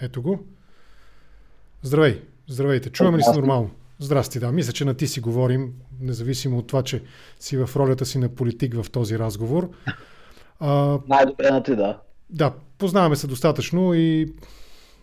[0.00, 0.44] Ето го.
[1.82, 2.90] Здравей, здравейте.
[2.90, 3.70] Чуваме ли се нормално?
[3.98, 4.52] Здрасти, да.
[4.52, 7.02] Мисля, че на ти си говорим, независимо от това, че
[7.40, 9.70] си в ролята си на политик в този разговор.
[10.60, 12.00] А, Най-добре на ти, да.
[12.30, 14.32] Да, познаваме се достатъчно и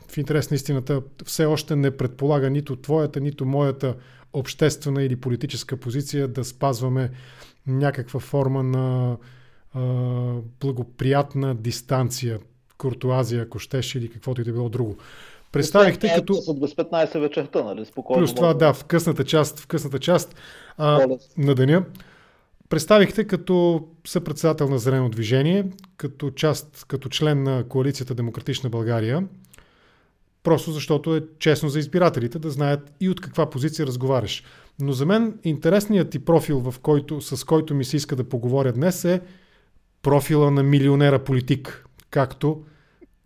[0.08, 3.96] в интерес на истината все още не предполага нито твоята, нито моята
[4.34, 7.12] обществена или политическа позиция да спазваме
[7.68, 9.18] някаква форма на
[9.74, 9.82] а,
[10.60, 12.40] благоприятна дистанция,
[12.78, 14.98] куртуазия, ако щеш, или каквото и да било друго.
[15.52, 16.34] Представихте като...
[16.48, 17.86] От без 15 вечерта, нали?
[17.86, 18.22] Спокойно.
[18.22, 20.36] Плюс това, да, в късната част, в късната част
[20.78, 21.86] а, на деня.
[22.70, 25.66] Представихте като съпредседател на Зелено движение,
[25.98, 29.28] като част, като член на коалицията Демократична България,
[30.44, 34.44] просто защото е честно за избирателите да знаят и от каква позиция разговаряш.
[34.80, 38.74] Но за мен интересният ти профил, в който, с който ми се иска да поговоря
[38.74, 39.22] днес е
[40.02, 42.64] профила на милионера политик, както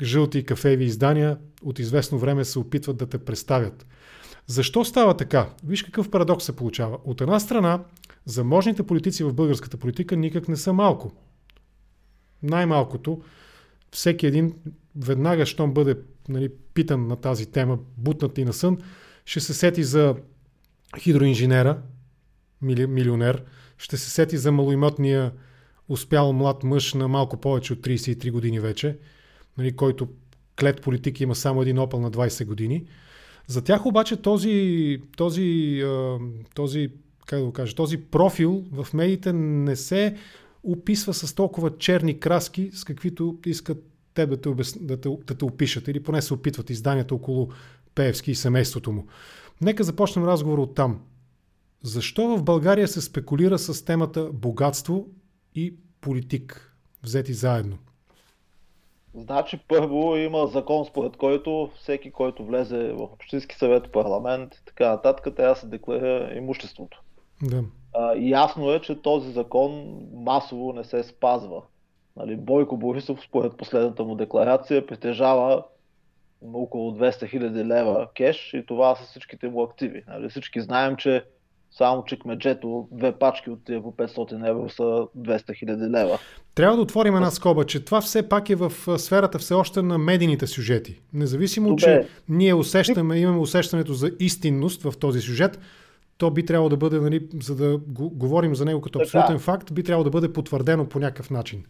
[0.02, 3.86] жълти и кафеви издания от известно време се опитват да те представят.
[4.48, 5.50] Защо става така?
[5.64, 6.98] Виж какъв парадокс се получава.
[7.04, 7.84] От една страна,
[8.26, 11.12] заможните политици в българската политика никак не са малко.
[12.44, 13.22] Най-малкото,
[13.92, 14.54] всеки един
[14.96, 15.96] веднага, щом бъде
[16.30, 18.78] нали, питан на тази тема, бутнат и на сън,
[19.26, 20.16] ще се сети за
[21.00, 21.82] хидроинженера,
[22.62, 23.44] мили, милионер,
[23.78, 25.32] ще се сети за малоимотния
[25.90, 28.98] успял млад мъж на малко повече от 33 години вече,
[29.58, 30.08] нали, който
[30.60, 32.86] клет политик има само един опъл на 20 години.
[33.48, 35.84] За тях обаче този, този,
[36.56, 36.90] този,
[37.26, 40.16] как да го кажа, този профил в медиите не се
[40.64, 43.84] описва с толкова черни краски, с каквито искат
[44.14, 44.78] те да те, обяс...
[44.82, 47.50] да, те, да те опишат или поне се опитват изданията около
[47.96, 49.08] Пеевски и семейството му.
[49.62, 51.02] Нека започнем разговор от там.
[51.84, 55.08] Защо в България се спекулира с темата богатство
[55.56, 57.78] и политик, взети заедно?
[59.14, 64.90] Значи първо има закон, според който всеки, който влезе в Общински съвет, парламент и така
[64.90, 67.02] нататък, трябва да се декларира имуществото.
[67.44, 67.64] Да.
[67.94, 71.62] А, ясно е, че този закон масово не се спазва.
[72.16, 75.64] Нали, Бойко Борисов, според последната му декларация, притежава
[76.54, 80.04] около 200 000 лева кеш и това са всичките му активи.
[80.08, 81.26] Нали, всички знаем, че
[81.72, 86.20] само чекмеджето, две пачки от тия по 500 евро са 200 000 лева.
[86.56, 89.98] Трябва да отворим една скоба, че това все пак е в сферата все още на
[89.98, 91.02] медийните сюжети.
[91.14, 91.82] Независимо, Добре.
[91.84, 95.60] че ние усещаме, имаме усещането за истинност в този сюжет,
[96.18, 99.40] то би трябвало да бъде, нали, за да говорим за него като абсолютен така.
[99.40, 101.64] факт, би трябвало да бъде потвърдено по някакъв начин.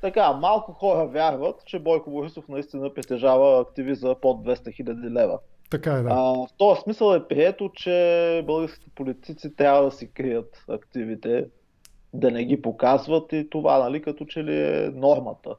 [0.00, 5.38] Така, малко хора вярват, че Бойко Борисов наистина притежава активи за под 200 000 лева.
[5.74, 6.08] Така е, да.
[6.10, 11.46] А, в този смисъл е прието, че българските политици трябва да си крият активите,
[12.12, 15.56] да не ги показват и това, нали, като че ли е нормата.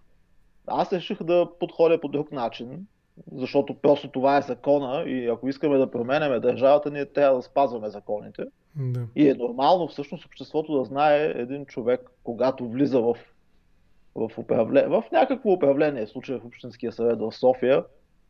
[0.68, 2.88] Аз реших да подходя по друг начин,
[3.32, 7.90] защото просто това е закона и ако искаме да променяме държавата, ние трябва да спазваме
[7.90, 8.44] законите.
[8.76, 9.08] Да.
[9.16, 13.16] И е нормално всъщност обществото да знае един човек, когато влиза в,
[14.16, 17.84] в, управление, в някакво управление, в случая в Общинския съвет в София,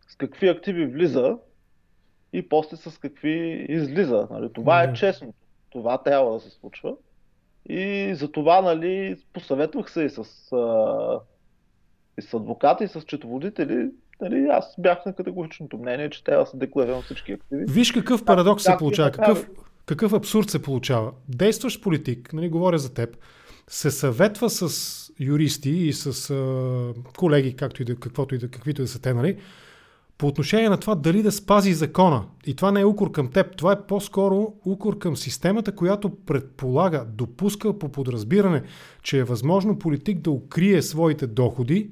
[0.08, 1.38] с какви активи влиза
[2.38, 4.28] и после с какви излиза.
[4.32, 4.50] Нали?
[4.54, 5.34] Това е честно.
[5.70, 6.96] Това трябва да се случва.
[7.70, 10.20] И за това нали, посъветвах се и с,
[10.56, 11.20] а,
[12.18, 13.90] и с адвокати, и с четоводители.
[14.22, 17.66] Нали, аз бях на категоричното мнение, че трябва да се декларирам всички активи.
[17.68, 19.50] Виж какъв парадокс се получава, какъв,
[19.86, 21.12] какъв абсурд се получава.
[21.30, 23.18] Действащ политик, нали, говоря за теб,
[23.68, 28.82] се съветва с юристи и с а, колеги, както и да, каквото и да, каквито
[28.82, 29.38] да са те, нали,
[30.18, 32.26] по отношение на това дали да спази закона.
[32.46, 37.06] И това не е укор към теб, това е по-скоро укор към системата, която предполага,
[37.06, 38.64] допуска по подразбиране,
[39.04, 41.90] че е възможно политик да укрие своите доходи,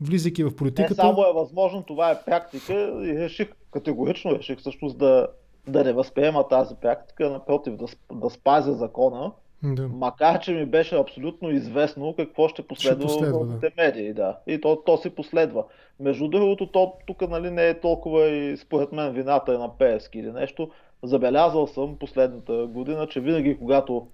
[0.00, 0.94] влизайки в политиката.
[0.94, 2.72] Не само е възможно, това е практика
[3.04, 5.26] и реших, категорично реших всъщност да,
[5.68, 9.32] да не възприема тази практика, напротив, да, да спазя закона
[9.64, 9.88] да.
[9.88, 13.70] Макар, че ми беше абсолютно известно какво ще последва, ще последва в да.
[13.76, 14.12] медии.
[14.12, 14.38] Да.
[14.46, 15.64] И то, то си последва.
[16.00, 20.18] Между другото, то, тук нали, не е толкова и според мен вината е на Пеевски
[20.18, 20.70] или нещо.
[21.02, 24.06] Забелязал съм последната година, че винаги когато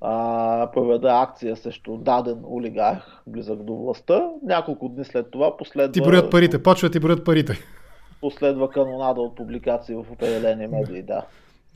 [0.00, 5.92] а, проведа акция срещу даден олигарх, близък до властта, няколко дни след това последва...
[5.92, 7.58] Ти броят парите, почва ти броят парите.
[8.20, 11.24] Последва канонада от публикации в определени медии, да.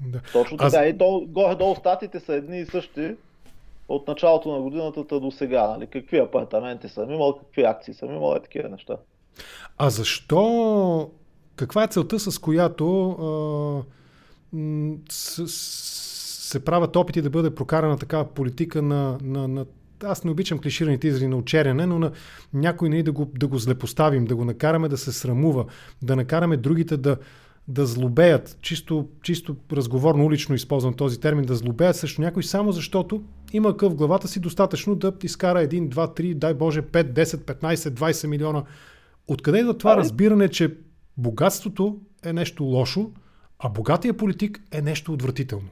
[0.06, 0.20] Да.
[0.32, 0.78] Точно така.
[0.78, 0.88] Аз...
[0.88, 3.14] И то, горе-долу статите са едни и същи
[3.88, 5.68] от началото на годината до сега.
[5.68, 5.86] Нали?
[5.86, 8.96] Какви апартаменти съм имал, какви акции съм имал, е такива неща.
[9.78, 11.10] А защо?
[11.56, 13.82] Каква е целта, с която а,
[15.10, 15.48] с,
[16.48, 19.66] се правят опити да бъде прокарана такава политика на, на, на
[20.04, 22.12] аз не обичам клишираните изрази на учерене, но на
[22.54, 25.64] някой не нали, да го, да го злепоставим, да го накараме да се срамува,
[26.02, 27.16] да накараме другите да,
[27.68, 33.22] да злобеят, чисто, чисто разговорно улично използвам този термин, да злобеят срещу някой, само защото
[33.52, 37.24] има къв в главата си достатъчно да изкара 1, 2, 3, дай Боже, 5, 10,
[37.24, 38.64] 15, 20 милиона.
[39.28, 40.76] Откъде идва това разбиране, че
[41.16, 43.10] богатството е нещо лошо,
[43.58, 45.68] а богатия политик е нещо отвратително?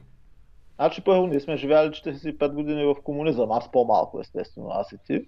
[0.75, 5.25] Значи първо, ние сме живяли 45 години в комунизъм, аз по-малко естествено, аз и ти.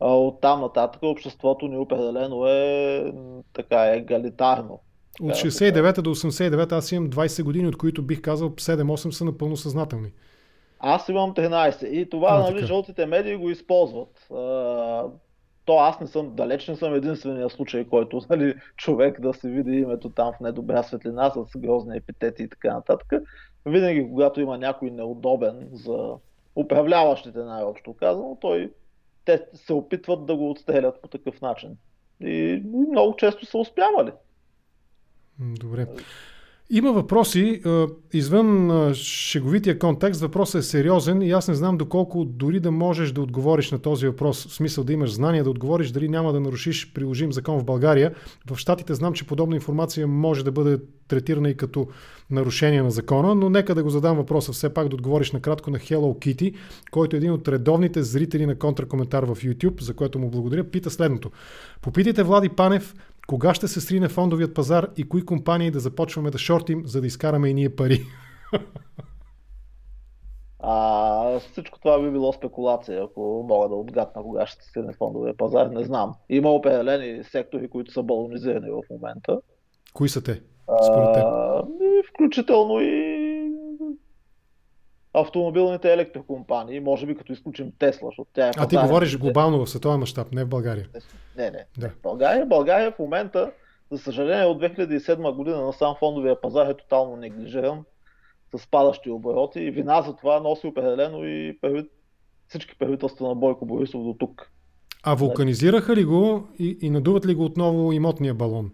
[0.00, 3.12] От там нататък обществото ни определено е
[3.52, 4.80] така егалитарно.
[5.20, 9.56] От 69 до 89 аз имам 20 години, от които бих казал 7-8 са напълно
[9.56, 10.12] съзнателни.
[10.78, 12.66] Аз имам 13 и това, а, нали, така.
[12.66, 14.26] жълтите медии го използват.
[15.64, 19.76] То аз не съм, далеч не съм единствения случай, който нали, човек да се види
[19.76, 23.12] името там в недобра светлина с грозни епитети и така нататък.
[23.66, 26.14] Винаги, когато има някой неудобен за
[26.56, 28.72] управляващите най-общо казано, той,
[29.24, 31.76] те се опитват да го отстрелят по такъв начин.
[32.20, 34.12] И много често са успявали.
[35.42, 35.86] Добре.
[36.74, 37.62] Има въпроси,
[38.12, 43.22] извън шеговития контекст, въпросът е сериозен и аз не знам доколко дори да можеш да
[43.22, 46.92] отговориш на този въпрос, в смисъл да имаш знания да отговориш, дали няма да нарушиш
[46.92, 48.14] приложим закон в България.
[48.50, 50.78] В Штатите знам, че подобна информация може да бъде
[51.08, 51.88] третирана и като
[52.30, 55.78] нарушение на закона, но нека да го задам въпроса все пак да отговориш накратко на
[55.78, 56.54] Hello Kitty,
[56.90, 60.90] който е един от редовните зрители на контракоментар в YouTube, за което му благодаря, пита
[60.90, 61.30] следното.
[61.82, 62.94] Попитайте Влади Панев
[63.28, 67.06] кога ще се срине фондовият пазар и кои компании да започваме да шортим, за да
[67.06, 68.00] изкараме и ние пари?
[70.64, 75.36] А, всичко това би било спекулация, ако мога да отгадна кога ще се срине фондовия
[75.36, 76.14] пазар, не знам.
[76.28, 79.40] Има определени сектори, които са балонизирани в момента.
[79.94, 80.42] Кои са те?
[80.84, 81.24] Според теб?
[81.24, 81.62] А,
[82.14, 83.11] включително и
[85.14, 89.70] автомобилните електрокомпании, може би като изключим Тесла, защото тя е А ти говориш глобално в
[89.70, 90.88] световен мащаб, не в България.
[91.36, 91.64] Не, не.
[91.78, 91.90] Да.
[92.02, 93.52] България, България в момента,
[93.90, 97.84] за съжаление, от 2007 година на сам фондовия пазар е тотално неглижиран
[98.56, 101.88] с падащи обороти и вина за това носи определено и прави,
[102.48, 104.50] всички правителства на Бойко Борисов до тук.
[105.02, 108.70] А вулканизираха ли го и, и надуват ли го отново имотния балон?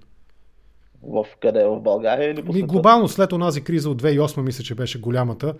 [1.03, 1.65] В къде?
[1.65, 2.67] В България или по света?
[2.67, 5.55] Глобално след онази криза от 2008 мисля, че беше голямата.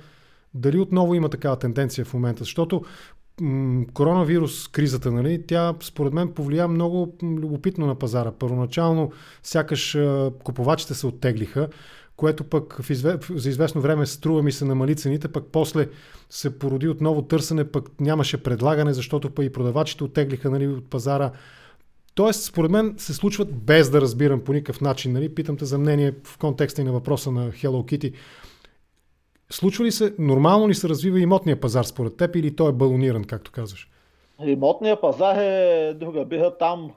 [0.55, 2.45] Дали отново има такава тенденция в момента?
[2.45, 2.83] Защото
[3.95, 8.33] коронавирус, кризата, нали, тя според мен повлия много любопитно на пазара.
[8.33, 9.13] Първоначално
[9.43, 9.99] сякаш
[10.45, 11.69] купувачите се оттеглиха,
[12.17, 13.19] което пък в изве...
[13.35, 15.89] за известно време струва ми се намали цените, пък после
[16.31, 21.31] се породи отново търсене, пък нямаше предлагане, защото пък и продавачите оттеглиха нали, от пазара.
[22.15, 25.13] Тоест, според мен се случват без да разбирам по никакъв начин.
[25.13, 25.35] Нали?
[25.35, 28.13] Питам те за мнение в контекста и на въпроса на Hello Kitty.
[29.53, 33.25] Случва ли се, нормално ли се развива имотния пазар според теб или той е балониран,
[33.25, 33.91] както казваш?
[34.45, 36.93] Имотния пазар е друга биха там.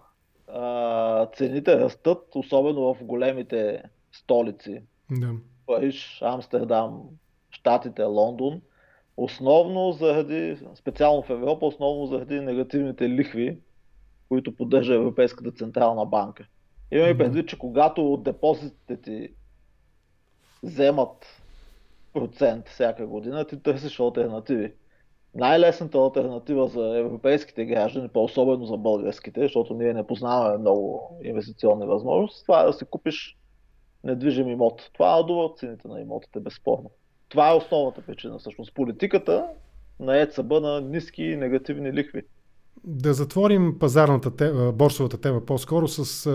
[0.48, 4.82] А, цените растат, особено в големите столици.
[5.12, 5.30] Да.
[5.66, 7.02] Париж, Амстердам,
[7.52, 8.62] Штатите, Лондон.
[9.18, 13.58] Основно заради, специално в Европа, основно заради негативните лихви,
[14.30, 16.46] които поддържа Европейската централна банка.
[16.92, 19.30] Имаме предвид, че когато депозитите ти
[20.64, 21.41] вземат
[22.14, 24.74] процент всяка година, ти търсиш альтернативи.
[25.36, 32.46] Най-лесната альтернатива за европейските граждани, по-особено за българските, защото ние не познаваме много инвестиционни възможности,
[32.46, 33.38] това е да си купиш
[34.04, 34.90] недвижим имот.
[34.94, 36.92] Това надува цените на имотите, безспорно.
[37.30, 38.40] Това е основната причина.
[38.40, 39.46] Всъщност политиката
[40.00, 42.22] на ЕЦБ на ниски и негативни лихви.
[42.84, 46.30] Да затворим пазарната тема, борсовата тема по-скоро с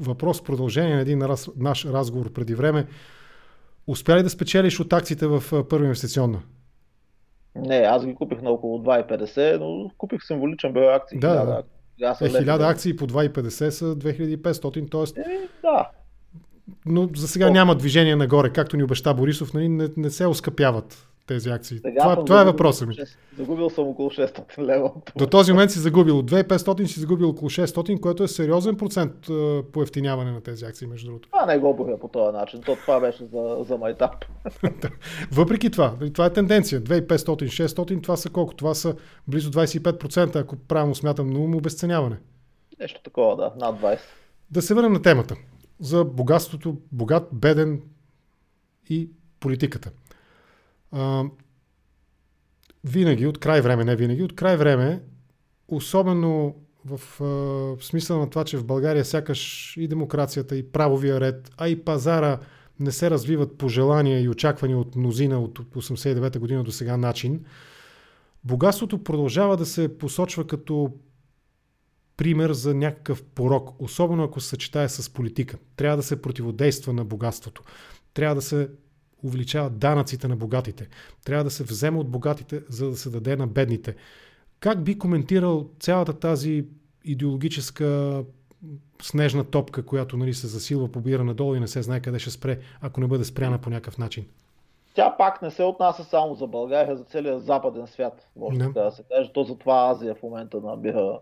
[0.00, 1.22] въпрос продължение на един
[1.56, 2.86] наш разговор преди време.
[3.88, 6.42] Успя ли да спечелиш от акциите в първа инвестиционна?
[7.56, 11.18] Не, аз ги купих на около 2,50, но купих символичен брой акции.
[11.18, 11.62] Да, да.
[12.00, 15.20] Е, 1000 акции по 2,50 са 2500, т.е.
[15.20, 15.90] Е, да.
[16.86, 17.50] Но за сега О.
[17.50, 21.78] няма движение нагоре, както ни обеща Борисов, нали, не, не се оскъпяват тези акции.
[21.78, 22.96] Сега това, това е въпросът ми.
[23.38, 24.92] Загубил съм около 600 лева.
[25.16, 29.12] До този момент си загубил от 2500 си загубил около 600, което е сериозен процент
[29.72, 31.28] по ефтиняване на тези акции, между другото.
[31.28, 32.60] Това не го боря по този начин.
[32.60, 34.24] То, това беше за, за майтап.
[35.32, 36.80] Въпреки това, нали, това е тенденция.
[36.80, 38.54] 2500-600, това са колко?
[38.54, 38.94] Това са
[39.28, 42.16] близо 25%, ако правилно смятам ум, обесценяване.
[42.80, 43.98] Нещо такова, да, над 20.
[44.50, 45.36] Да се върнем на темата.
[45.80, 47.82] За богатството, богат, беден
[48.90, 49.90] и политиката.
[50.92, 51.24] А,
[52.84, 55.02] винаги, от край време, не винаги, от край време,
[55.68, 56.54] особено
[56.84, 57.00] в,
[57.76, 61.84] в смисъл на това, че в България сякаш и демокрацията, и правовия ред, а и
[61.84, 62.38] пазара
[62.80, 67.44] не се развиват по желания и очаквания от мнозина от 89-та година до сега начин.
[68.44, 70.92] богатството продължава да се посочва като
[72.16, 75.58] пример за някакъв порок, особено ако се съчетае с политика.
[75.76, 77.62] Трябва да се противодейства на богатството.
[78.14, 78.68] Трябва да се
[79.24, 80.88] увеличават данъците на богатите.
[81.24, 83.96] Трябва да се взема от богатите, за да се даде на бедните.
[84.60, 86.66] Как би коментирал цялата тази
[87.04, 88.24] идеологическа
[89.02, 92.58] снежна топка, която нали, се засилва, побира надолу и не се знае къде ще спре,
[92.80, 94.26] ако не бъде спряна по някакъв начин?
[94.94, 98.90] Тя пак не се отнася само за България, за целия западен свят, може да, да
[98.90, 99.32] се каже.
[99.32, 101.18] То затова Азия в момента набира,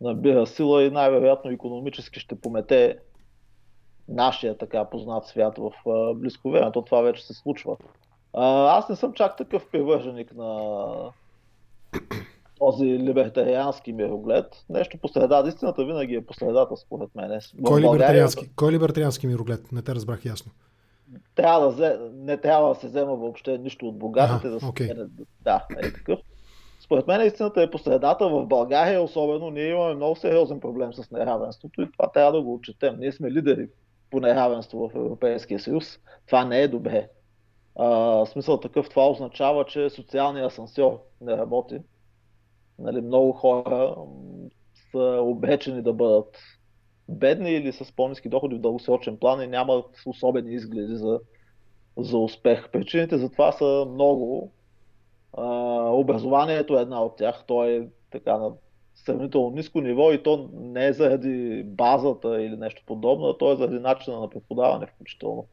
[0.00, 2.98] набира сила и най-вероятно економически ще помете
[4.08, 5.72] нашия така познат свят в
[6.14, 6.72] близко време.
[6.72, 7.76] То това вече се случва.
[8.32, 10.92] А, аз не съм чак такъв привърженик на
[12.58, 14.64] този либертариански мироглед.
[14.70, 15.44] Нещо по среда.
[15.46, 17.40] Истината винаги е по средата, според мен.
[17.64, 19.72] Кой, е либертариански, кой е либертариански мироглед?
[19.72, 20.52] Не те разбрах ясно.
[21.34, 24.48] Трябва да, не трябва да се взема въобще нищо от богатите.
[24.48, 24.86] Ага, да, okay.
[24.86, 25.06] се,
[25.40, 26.18] да, е такъв.
[26.80, 28.28] Според мен истината е по средата.
[28.28, 32.54] В България особено ние имаме много сериозен проблем с неравенството и това трябва да го
[32.54, 32.96] отчетем.
[32.98, 33.68] Ние сме лидери
[34.12, 35.98] по неравенство в Европейския съюз.
[36.26, 37.08] Това не е добре.
[37.76, 41.78] А, смисъл такъв, това означава, че социалният асансьор не работи.
[42.78, 43.96] Нали, много хора
[44.90, 46.38] са обречени да бъдат
[47.08, 51.20] бедни или с по-низки доходи в дългосрочен план и нямат особени изгледи за,
[51.98, 52.70] за успех.
[52.70, 54.52] Причините за това са много.
[55.32, 55.44] А,
[55.90, 57.44] образованието е една от тях.
[57.46, 58.52] То е така на
[59.04, 63.56] сравнително ниско ниво и то не е заради базата или нещо подобно, а то е
[63.56, 65.46] заради начина на преподаване включително.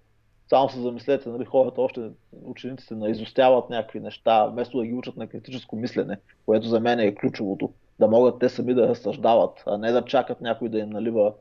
[0.50, 2.10] Само се замислете, нали, хората още,
[2.46, 7.16] учениците наизостяват някакви неща, вместо да ги учат на критическо мислене, което за мен е
[7.16, 7.74] ключовото.
[8.00, 11.34] Да могат те сами да разсъждават, а не да чакат някой да им налива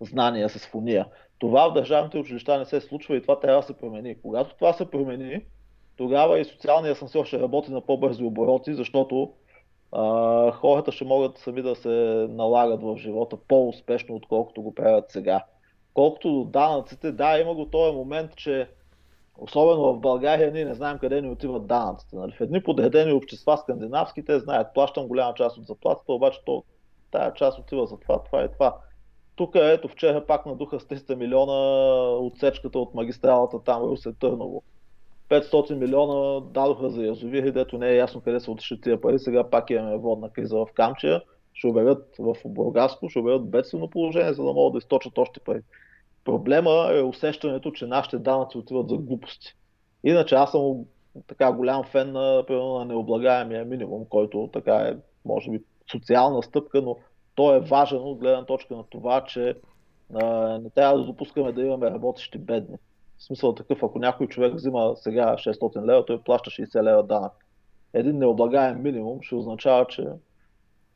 [0.00, 1.06] знания с фония.
[1.38, 4.16] Това в държавните училища не се случва и това трябва да се промени.
[4.22, 5.40] Когато това се промени,
[5.96, 9.32] тогава и социалният асансьор ще работи на по-бързи обороти, защото
[10.52, 15.44] хората ще могат сами да се налагат в живота по-успешно, отколкото го правят сега.
[15.94, 18.68] Колкото до данъците, да, има го този момент, че
[19.38, 22.16] особено в България ние не знаем къде ни отиват данъците.
[22.16, 22.32] Нали?
[22.32, 26.64] В едни подредени общества скандинавските знаят, плащам голяма част от заплатата, обаче то,
[27.10, 28.76] тая част отива за това, това и това.
[29.36, 31.52] Тук ето вчера пак надуха с 300 милиона
[32.16, 34.62] отсечката от магистралата там Русе Търново.
[35.28, 39.18] 500 милиона дадоха за язовири, дето не е ясно къде са отишли тия пари.
[39.18, 41.22] Сега пак имаме водна криза в Камчия.
[41.54, 45.60] Ще обявят в Бургаско, ще обявят бедствено положение, за да могат да източат още пари.
[46.24, 49.54] Проблема е усещането, че нашите данъци отиват за глупости.
[50.04, 50.84] Иначе аз съм
[51.26, 55.62] така голям фен на, примерно, на необлагаемия минимум, който така е, може би,
[55.92, 56.96] социална стъпка, но
[57.34, 59.54] той е важен от гледна точка на това, че
[60.14, 62.76] а, не трябва да допускаме да имаме работещи бедни.
[63.18, 67.32] В смисъл такъв, ако някой човек взима сега 600 лева, той плаща 60 лева данък.
[67.92, 70.06] Един необлагаем минимум ще означава, че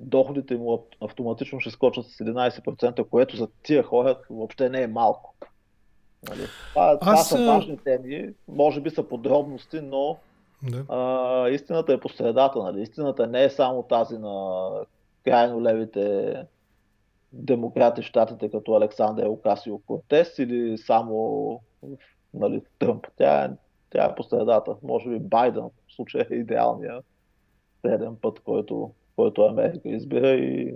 [0.00, 5.34] доходите му автоматично ще скочат с 11%, което за тия хора въобще не е малко.
[6.28, 6.46] Нали?
[6.68, 7.28] Това, това Аз...
[7.28, 10.16] са важни теми, може би са подробности, но
[10.62, 10.84] да.
[10.88, 12.62] а, истината е по средата.
[12.62, 12.82] Нали?
[12.82, 14.68] Истината не е само тази на
[15.24, 16.34] крайно левите
[17.32, 21.60] демократи в щатите, като Александър Окасио Кортес или само
[22.34, 23.06] нали, Тръмп.
[23.16, 23.50] Тя е,
[23.90, 24.76] тя е по средата.
[24.82, 27.04] Може би Байден в случая е идеалният
[27.82, 30.74] среден път, който, който Америка избира и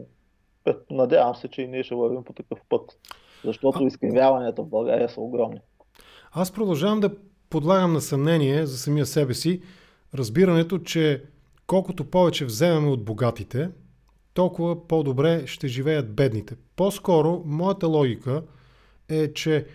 [0.91, 2.99] надявам се, че и ние ще вървим по такъв път.
[3.45, 5.61] Защото изкривяванията в България са огромни.
[6.33, 7.11] Аз продължавам да
[7.51, 9.63] подлагам на съмнение за самия себе си
[10.15, 11.23] разбирането, че
[11.67, 13.71] колкото повече вземем от богатите,
[14.35, 16.57] толкова по-добре ще живеят бедните.
[16.77, 18.43] По-скоро, моята логика
[19.09, 19.67] е, че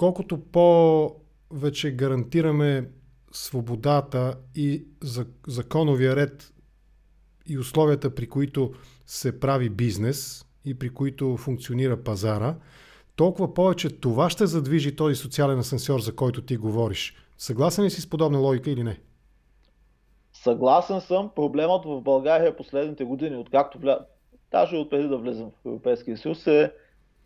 [0.00, 2.90] колкото по-вече гарантираме
[3.32, 4.84] свободата и
[5.46, 6.52] законовия ред
[7.46, 8.72] и условията, при които
[9.06, 12.56] се прави бизнес и при които функционира пазара,
[13.16, 17.14] толкова повече това ще задвижи този социален асансьор, за който ти говориш.
[17.38, 19.00] Съгласен ли си с подобна логика или не?
[20.32, 21.30] Съгласен съм.
[21.36, 23.98] Проблемът в България последните години, откакто вля...
[24.50, 26.72] даже от преди да влезем в Европейския съюз, е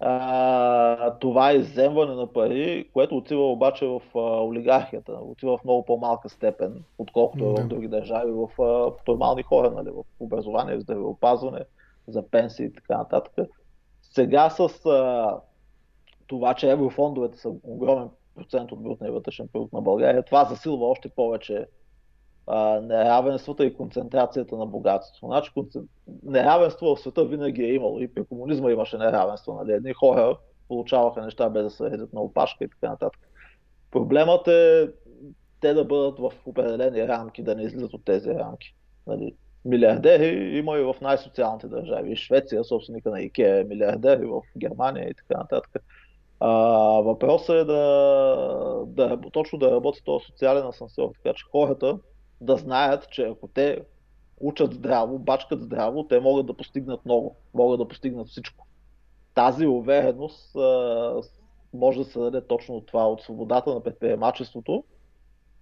[0.01, 6.29] а, това изземване на пари, което отива обаче в а, олигархията, отива в много по-малка
[6.29, 7.65] степен, отколкото mm-hmm.
[7.65, 11.61] в други държави, в, а, нормални хора, нали, в образование, в здравеопазване,
[12.09, 13.49] за пенсии и така нататък.
[14.03, 15.31] Сега с а,
[16.27, 21.09] това, че еврофондовете са огромен процент от брутния вътрешен продукт на България, това засилва още
[21.09, 21.67] повече
[22.47, 25.27] а, неравенствата и концентрацията на богатство.
[25.27, 25.51] Значи,
[26.23, 28.01] неравенство в света винаги е имало.
[28.01, 29.55] И при комунизма имаше неравенство.
[29.55, 29.73] Нали?
[29.73, 30.37] Едни хора
[30.69, 33.21] получаваха неща без да се редят на опашка и така нататък.
[33.91, 34.89] Проблемът е
[35.61, 38.75] те да бъдат в определени рамки, да не излизат от тези рамки.
[39.07, 39.35] Нали?
[39.65, 42.17] милиардери има и в най-социалните държави.
[42.17, 45.83] Швеция, собственика на Икеа е милиардер, и в Германия и така нататък.
[46.41, 46.51] А,
[47.01, 51.99] въпросът е да, да, точно да работи този социален асансьор, така че хората
[52.45, 53.85] да знаят, че ако те
[54.41, 58.67] учат здраво, бачкат здраво, те могат да постигнат много, могат да постигнат всичко.
[59.35, 61.21] Тази увереност а,
[61.75, 64.85] може да се даде точно от това, от свободата на предприемачеството,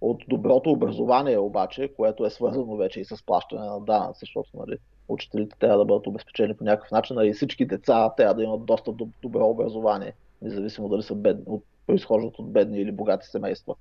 [0.01, 4.77] от доброто образование обаче, което е свързано вече и с плащане на данъци, защото нали,
[5.07, 8.65] учителите трябва да бъдат обезпечени по някакъв начин, а и всички деца трябва да имат
[8.65, 13.75] достъп до добро образование, независимо дали са бедни, от, произхождат от бедни или богати семейства.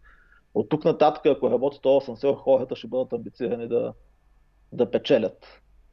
[0.54, 3.92] От тук нататък, ако работи този асансьор, хората ще бъдат амбицирани да,
[4.72, 5.46] да печелят.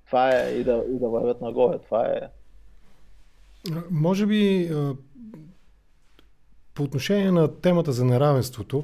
[0.05, 1.79] Това е и да, и да вървят нагоре.
[1.79, 2.21] Това е.
[3.91, 4.71] Може би
[6.79, 8.83] по отношение на темата за неравенството,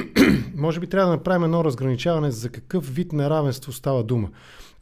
[0.54, 4.30] може би трябва да направим едно разграничаване за какъв вид неравенство става дума.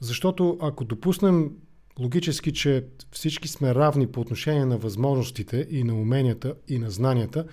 [0.00, 1.50] Защото ако допуснем
[1.99, 7.45] логически, че всички сме равни по отношение на възможностите и на уменията и на знанията,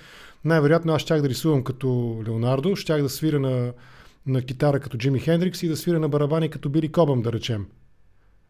[0.45, 3.73] най-вероятно аз щях да рисувам като Леонардо, щях да свиря на,
[4.27, 7.67] на китара като Джими Хендрикс и да свиря на барабани като Били Кобъм, да речем.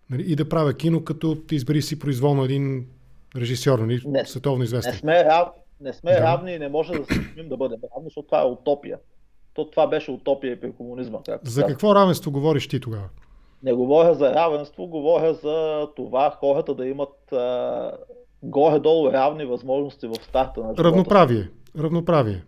[0.09, 0.23] Нали?
[0.31, 2.87] И да правя кино, като ти избери си произволно един
[3.35, 4.01] режисьор, нали?
[4.05, 4.91] не, световно известен.
[4.93, 5.47] Не сме, рав,
[5.81, 6.21] не сме да.
[6.21, 8.97] равни и не може да се стремим да бъдем равни, защото това е утопия.
[9.53, 11.19] То, това беше утопия при комунизма.
[11.43, 13.09] За какво равенство говориш ти тогава?
[13.65, 17.91] Не говоря за равенство, говоря за това хората да имат а,
[18.43, 20.83] горе-долу равни възможности в старта на живота.
[20.83, 21.49] Равноправие.
[21.79, 22.43] Равноправие.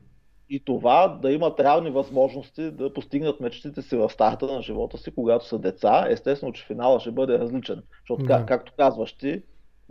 [0.49, 5.11] И това да имат равни възможности да постигнат мечтите си в старта на живота си,
[5.15, 6.05] когато са деца.
[6.09, 7.83] Естествено, че финала ще бъде различен.
[8.01, 8.27] Защото, да.
[8.27, 9.41] как, както казваш ти,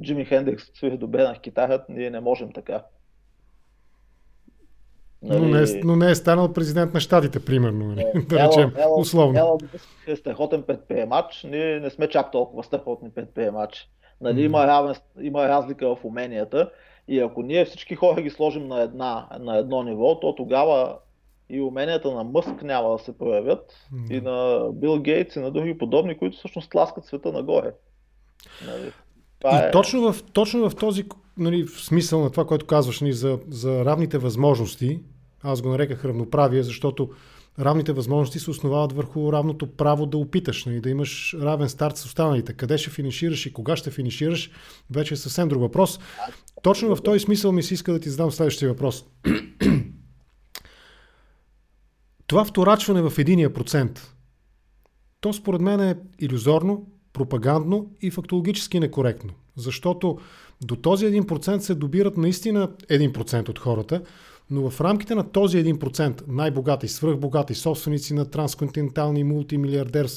[0.02, 2.83] Джимми Хендрикс свири добре на китара, ние не можем така.
[5.26, 5.40] Нали...
[5.40, 8.04] Но, не е, но не е станал президент на щатите, примерно, нали?
[8.28, 9.38] да речем, Ела, условно.
[9.38, 9.59] Ела
[10.06, 13.90] е страхотен предприемач, ние не сме чак толкова страхотни предприемачи.
[14.21, 14.45] Нали, mm.
[14.45, 16.71] има, равен, има разлика в уменията
[17.09, 20.97] и ако ние всички хора ги сложим на, една, на едно ниво, то тогава
[21.50, 24.18] и уменията на Мъск няма да се проявят mm.
[24.18, 27.72] и на Бил Гейтс и на други подобни, които всъщност тласкат света нагоре.
[28.66, 28.92] Нали?
[29.38, 29.70] Това и е...
[29.70, 31.05] точно, в, точно в този
[31.38, 35.00] нали, в смисъл на това, което казваш нали, за, за равните възможности,
[35.46, 37.11] аз го нареках равноправие, защото
[37.59, 42.04] равните възможности се основават върху равното право да опиташ, нали, да имаш равен старт с
[42.04, 42.52] останалите.
[42.52, 44.50] Къде ще финишираш и кога ще финишираш,
[44.90, 46.00] вече е съвсем друг въпрос.
[46.62, 49.04] Точно в този смисъл ми се иска да ти задам следващия въпрос.
[52.26, 54.14] Това вторачване в единия процент,
[55.20, 59.32] то според мен е иллюзорно, пропагандно и фактологически некоректно.
[59.56, 60.18] Защото
[60.64, 64.02] до този 1% се добират наистина 1% от хората,
[64.50, 69.24] но в рамките на този 1% най-богати, свръхбогати собственици на трансконтинентални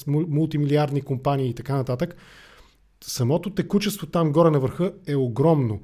[0.07, 2.15] мултимилиардни компании и така нататък,
[3.03, 5.81] самото текучество там горе на върха е огромно.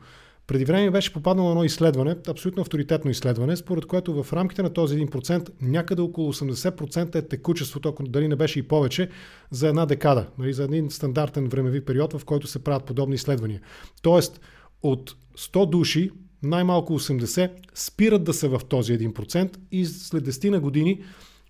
[0.47, 4.97] Преди време беше попаднало едно изследване, абсолютно авторитетно изследване, според което в рамките на този
[4.97, 9.09] 1% някъде около 80% е текучеството, ако дали не беше и повече,
[9.51, 13.61] за една декада, нали, за един стандартен времеви период, в който се правят подобни изследвания.
[14.01, 14.41] Тоест,
[14.83, 16.11] от 100 души,
[16.49, 21.03] най-малко 80 спират да са в този 1% и след 10 на години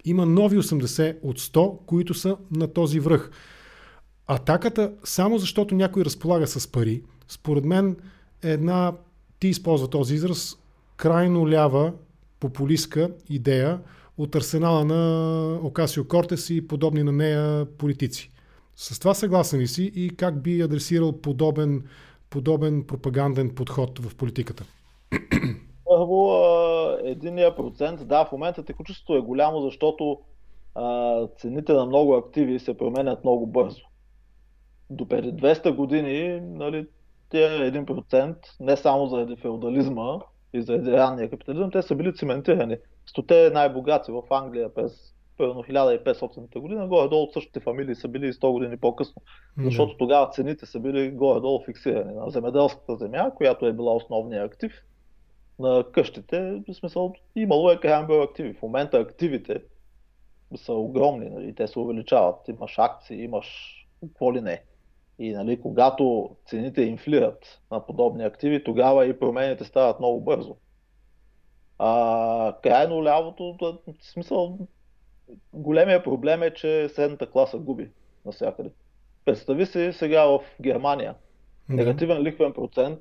[0.05, 3.31] има нови 80 от 100, които са на този връх.
[4.27, 7.95] Атаката, само защото някой разполага с пари, според мен
[8.43, 8.93] една,
[9.39, 10.57] ти използва този израз,
[10.97, 11.93] крайно лява
[12.39, 13.79] популистка идея
[14.17, 18.31] от арсенала на Окасио Кортес и подобни на нея политици.
[18.75, 21.83] С това съгласен ли си и как би адресирал подобен,
[22.29, 24.65] подобен пропаганден подход в политиката?
[25.85, 26.31] Първо,
[27.03, 30.19] единия процент, да, в момента текучеството е голямо, защото
[30.75, 33.81] а, цените на много активи се променят много бързо.
[34.89, 36.87] До преди 200 години нали,
[37.29, 40.19] тия 1%, не само заради феодализма
[40.53, 42.77] и заради ранния капитализъм, те са били циментирани.
[43.05, 48.51] Стоте най-богати в Англия през примерно 1500 година, горе-долу същите фамилии са били и 100
[48.51, 49.21] години по-късно.
[49.63, 54.71] Защото тогава цените са били горе-долу фиксирани на земеделската земя, която е била основния актив,
[55.59, 58.53] на къщите, в смисъл имало е брой активи.
[58.53, 59.61] В момента активите
[60.55, 62.47] са огромни, нали, те се увеличават.
[62.47, 64.63] Имаш акции, имаш какво ли не.
[65.19, 70.55] И нали, когато цените инфлират на подобни активи, тогава и промените стават много бързо.
[71.79, 74.57] А, крайно лявото, в смисъл,
[75.53, 77.89] големия проблем е, че средната класа губи
[78.25, 78.69] навсякъде.
[79.25, 81.15] Представи си сега в Германия.
[81.69, 82.99] Негативен лихвен процент,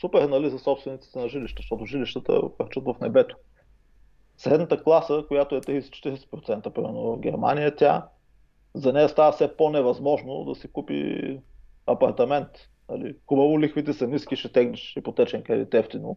[0.00, 3.36] супер нали за собствениците на жилища, защото жилищата върчат в небето.
[4.36, 8.08] Средната класа, която е 30-40%, примерно в Германия, тя
[8.74, 11.40] за нея става все по-невъзможно да си купи
[11.86, 12.48] апартамент.
[12.88, 13.16] Нали?
[13.26, 16.16] Хубаво лихвите са ниски, ще тегнеш ипотечен кредит ефтино.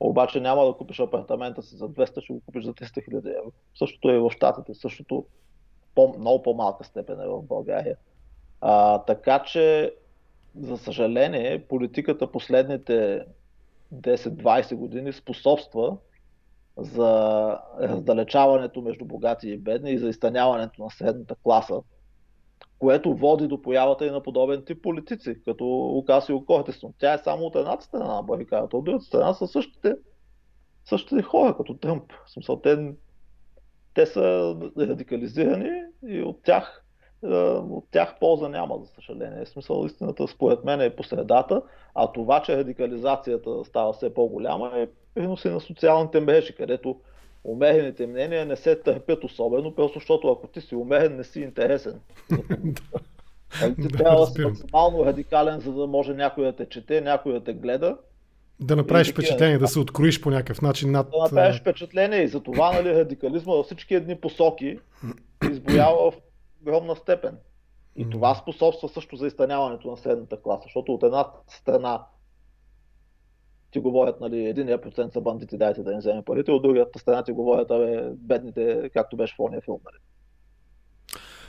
[0.00, 3.52] Обаче няма да купиш апартамента си за 200, ще го купиш за 300 хиляди евро.
[3.78, 5.24] Същото е и в Штатите, същото
[5.94, 7.96] по, много по-малка степен е в България.
[8.60, 9.94] А, така че,
[10.60, 13.24] за съжаление, политиката последните
[13.94, 15.96] 10-20 години способства
[16.76, 21.80] за раздалечаването между богати и бедни и за изтъняването на средната класа,
[22.78, 26.92] което води до появата и на подобен тип политици, като Лукасио Кортесон.
[26.98, 29.94] Тя е само от едната страна на барикадата, от другата страна са същите,
[30.84, 32.12] същите хора, като Тръмп.
[32.26, 32.92] В смисъл, те,
[33.94, 36.84] те са радикализирани и от тях,
[37.22, 39.44] от тях полза няма, за съжаление.
[39.44, 41.62] В смисъл, истината според мен е по средата,
[41.94, 46.96] а това, че радикализацията става все по-голяма е приноси на социалните мрежи, където
[47.44, 52.00] умерените мнения не се търпят особено, просто защото ако ти си умерен, не си интересен.
[53.60, 57.32] Нали, ти трябва да си максимално радикален, за да може някой да те чете, някой
[57.32, 57.96] да те гледа.
[58.60, 61.10] Да направиш впечатление, да се откроиш по някакъв начин над...
[61.10, 64.78] Да направиш впечатление и за това нали, радикализма във всички едни посоки
[65.52, 66.14] избоява в
[66.62, 67.38] огромна степен.
[67.96, 72.06] И това способства също за изтъняването на средната класа, защото от една страна
[73.70, 77.22] ти говорят, нали, единия процент са бандити, дайте да им вземем парите, от другата страна
[77.22, 79.96] ти говорят, абе, бедните, както беше в ония филм, нали.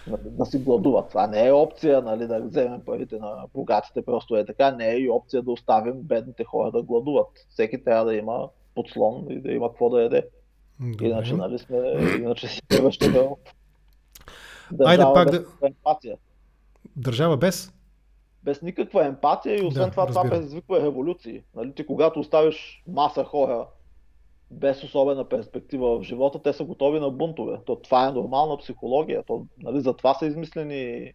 [0.07, 0.35] нали.
[0.35, 1.09] Да си гладуват.
[1.09, 4.71] Това не е опция, нали, да вземем парите на богатите, просто е така.
[4.71, 7.45] Не е и опция да оставим бедните хора да гладуват.
[7.49, 10.27] Всеки трябва да има подслон и да има какво да яде.
[10.79, 11.07] Добре.
[11.07, 11.77] Иначе, нали, сме,
[12.19, 13.35] иначе си превръщаме в
[14.71, 15.67] държава Айде пак да...
[15.67, 16.17] емпатия.
[16.95, 17.73] Държава без?
[18.43, 20.23] без никаква емпатия и освен да, това разбира.
[20.23, 21.43] това предизвиква революции.
[21.55, 23.67] Нали, ти когато оставиш маса хора
[24.51, 27.57] без особена перспектива в живота, те са готови на бунтове.
[27.65, 29.23] То, това е нормална психология.
[29.23, 31.13] То, нали, за това са измислени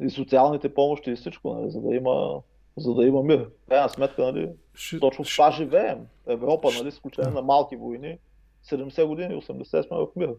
[0.00, 2.40] и социалните помощи и всичко, нали, за, да има,
[2.76, 3.50] за да има мир.
[3.68, 5.00] Крайна сметка, нали, Ш...
[5.00, 6.06] точно в това живеем.
[6.26, 8.18] Европа, нали, с изключение на малки войни,
[8.70, 10.34] 70 години, 80 сме в мир.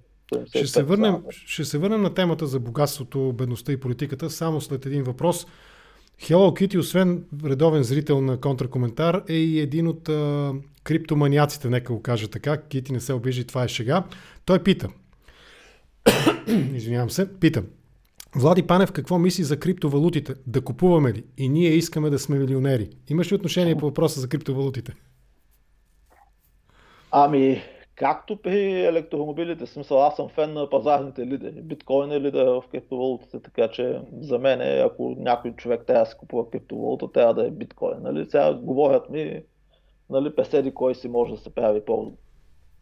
[0.46, 4.86] Ще се, върнем, ще се върнем на темата за богатството, бедността и политиката само след
[4.86, 5.48] един въпрос.
[6.22, 12.02] Hello Kitty, освен редовен зрител на контракоментар, е и един от а, криптоманиаците, нека го
[12.02, 12.62] кажа така.
[12.62, 14.04] Кити не се обижи, това е шега.
[14.46, 14.90] Той пита.
[16.74, 17.64] Извинявам се, пита.
[18.36, 20.34] Влади Панев какво мисли за криптовалутите?
[20.48, 21.24] Да купуваме ли?
[21.38, 22.90] И ние искаме да сме милионери.
[23.10, 24.94] Имаш ли отношение по въпроса за криптовалутите?
[27.12, 27.62] Ами,
[27.98, 31.62] Както при електромобилите, смисъл, аз съм фен на пазарните лидери.
[31.62, 36.12] Биткоин е лидер в криптовалутите, така че за мен, е, ако някой човек трябва да
[36.12, 37.98] се купува криптовалута, трябва да е биткоин.
[38.02, 38.26] Нали?
[38.30, 39.44] Сега говорят ми,
[40.10, 42.12] нали, песеди кой си може да се прави по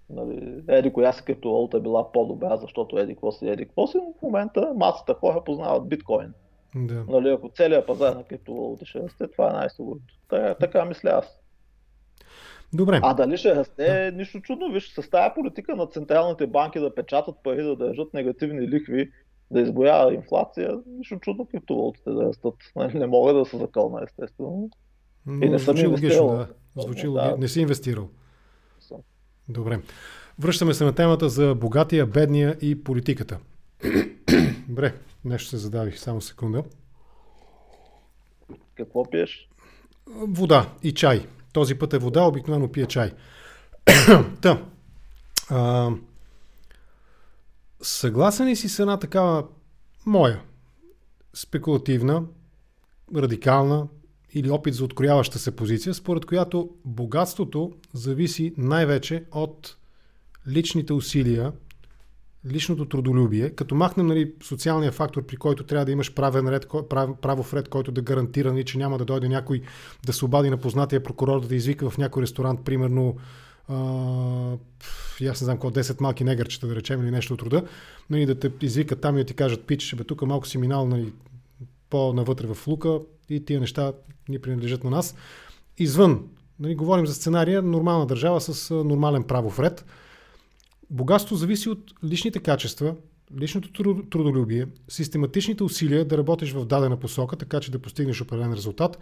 [0.09, 3.97] Нали, еди коя си криптовалута е била по-добра, защото еди какво си, еди какво си,
[3.97, 6.33] но в момента масата хора познават биткоин.
[6.75, 7.05] Да.
[7.07, 10.13] Нали, ако целият пазар на криптовалути ще расте, това е най-сигурното.
[10.29, 11.39] Така, така мисля аз.
[12.73, 12.99] Добре.
[13.03, 14.17] А дали ще расте, да.
[14.17, 14.71] нищо чудно.
[14.71, 19.11] Виж, с тази политика на централните банки да печатат пари, да държат негативни лихви,
[19.51, 22.53] да избоява инфлация, нищо чудно криптовалутите да растат.
[22.75, 24.69] Нали, не мога да се закълна, естествено.
[25.25, 26.27] Но, и не съм инвестирал.
[26.27, 26.81] Логично, да.
[26.81, 27.35] Звучи да.
[27.37, 28.09] Не си инвестирал.
[28.79, 28.97] Съм.
[29.49, 29.79] Добре.
[30.39, 33.39] Връщаме се на темата за богатия, бедния и политиката.
[34.67, 34.93] Добре,
[35.25, 36.63] нещо се задавих, само секунда.
[38.75, 39.49] Какво пиеш?
[40.07, 41.25] Вода и чай.
[41.55, 43.11] Този път е вода, обикновено пие чай.
[44.41, 44.65] Та.
[45.49, 45.91] А,
[47.81, 49.47] съгласен ли си с една такава
[50.05, 50.41] моя,
[51.33, 52.23] спекулативна,
[53.15, 53.87] радикална
[54.33, 59.77] или опит за открояваща се позиция, според която богатството зависи най-вече от
[60.47, 61.51] личните усилия
[62.51, 67.09] личното трудолюбие, като махнем нали, социалния фактор, при който трябва да имаш правен ред, прав,
[67.21, 69.61] правов ред, който да гарантира, нали, че няма да дойде някой
[70.05, 73.15] да се обади на познатия прокурор, да извика в някой ресторант, примерно,
[73.67, 73.75] а,
[75.29, 77.63] аз не знам какво, 10 малки негърчета, да речем, или нещо от рода,
[78.09, 80.87] нали, да те извикат там и да ти кажат, пич, бе, тук малко си минал
[80.87, 81.13] нали,
[81.89, 83.93] по-навътре в лука и тия неща
[84.29, 85.15] ни принадлежат на нас.
[85.77, 86.23] Извън,
[86.59, 89.85] нали, говорим за сценария, нормална държава с нормален правов ред,
[90.89, 92.95] Богатството зависи от личните качества,
[93.39, 98.99] личното трудолюбие, систематичните усилия да работиш в дадена посока, така че да постигнеш определен резултат,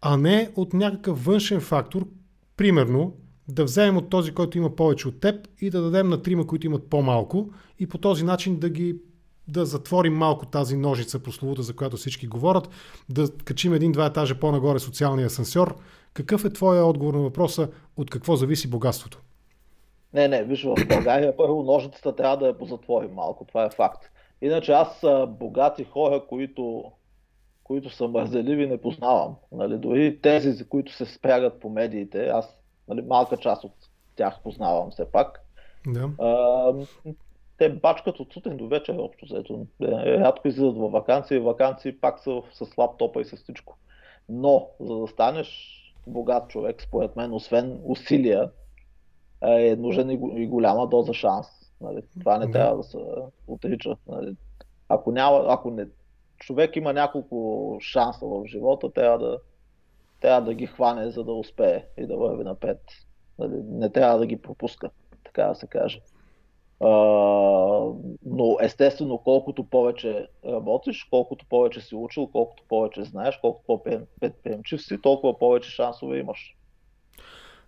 [0.00, 2.08] а не от някакъв външен фактор,
[2.56, 3.16] примерно
[3.48, 6.66] да вземем от този, който има повече от теб и да дадем на трима, които
[6.66, 8.96] имат по-малко и по този начин да ги
[9.48, 12.68] да затворим малко тази ножица прословута, за която всички говорят,
[13.08, 15.76] да качим един-два етажа по-нагоре социалния асансьор.
[16.14, 19.20] Какъв е твоя отговор на въпроса от какво зависи богатството?
[20.14, 24.04] Не, не, виж, в България първо ножицата трябва да я позатворим малко, това е факт.
[24.42, 26.92] Иначе аз богати хора, които,
[27.64, 29.36] които са мързеливи, не познавам.
[29.52, 33.72] Нали, дори тези, за които се спрягат по медиите, аз нали, малка част от
[34.16, 35.44] тях познавам все пак.
[35.86, 36.10] Да.
[36.20, 36.72] А,
[37.58, 39.66] те бачкат от сутрин до вечер общо взето.
[39.82, 39.86] Е,
[40.18, 43.76] рядко излизат във вакансии, вакансии пак са с лаптопа и с всичко.
[44.28, 48.50] Но, за да станеш богат човек, според мен, освен усилия,
[49.42, 51.46] е нужен и голяма доза шанс.
[51.80, 52.02] Нали?
[52.20, 52.98] Това не трябва да се
[53.46, 53.96] отрича.
[54.08, 54.36] Нали?
[54.88, 55.86] Ако, няма, ако не,
[56.38, 59.38] човек има няколко шанса в живота, трябва да,
[60.20, 62.80] трябва да ги хване, за да успее и да върви напред.
[63.38, 63.62] Нали?
[63.62, 64.90] Не трябва да ги пропуска,
[65.24, 66.00] така да се каже.
[66.80, 74.82] Uh, но естествено, колкото повече работиш, колкото повече си учил, колкото повече знаеш, колкото по-предприемчив
[74.82, 76.56] си, толкова повече шансове имаш.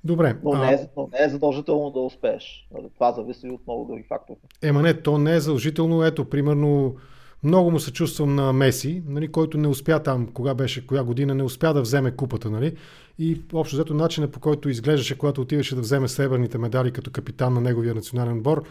[0.04, 0.36] Добре.
[0.44, 0.66] Но, а...
[0.66, 2.68] не е, но не е задължително да успееш.
[2.74, 4.38] Нали, това зависи от много други фактори.
[4.62, 6.04] Ема не, то не е задължително.
[6.04, 6.96] Ето, примерно,
[7.42, 11.34] много му се чувствам на Меси, нали, който не успя там, кога беше, коя година,
[11.34, 12.50] не успя да вземе купата.
[12.50, 12.76] Нали?
[13.18, 17.54] И общо взето начина по който изглеждаше, когато отиваше да вземе сребърните медали като капитан
[17.54, 18.62] на неговия национален отбор,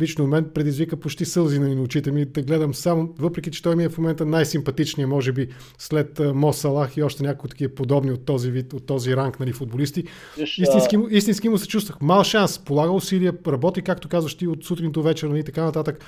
[0.00, 3.84] лично мен предизвика почти сълзи на очите ми да гледам само, въпреки че той ми
[3.84, 8.24] е в момента най-симпатичният, може би след Мо Салах и още някои такива подобни от
[8.24, 10.04] този вид, от този ранг нали, футболисти.
[10.38, 12.00] Истински, истински му се чувствах.
[12.00, 15.64] Мал шанс, полага усилия, работи, както казваш ти, от сутрин до вечер нали, и така
[15.64, 16.04] нататък.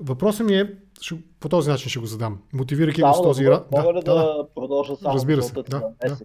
[0.00, 0.74] Въпросът ми е,
[1.40, 3.44] по този начин ще го задам, мотивирайки го с този...
[3.44, 6.16] Да, мога да, да, да продължа само Разбира се, да, да.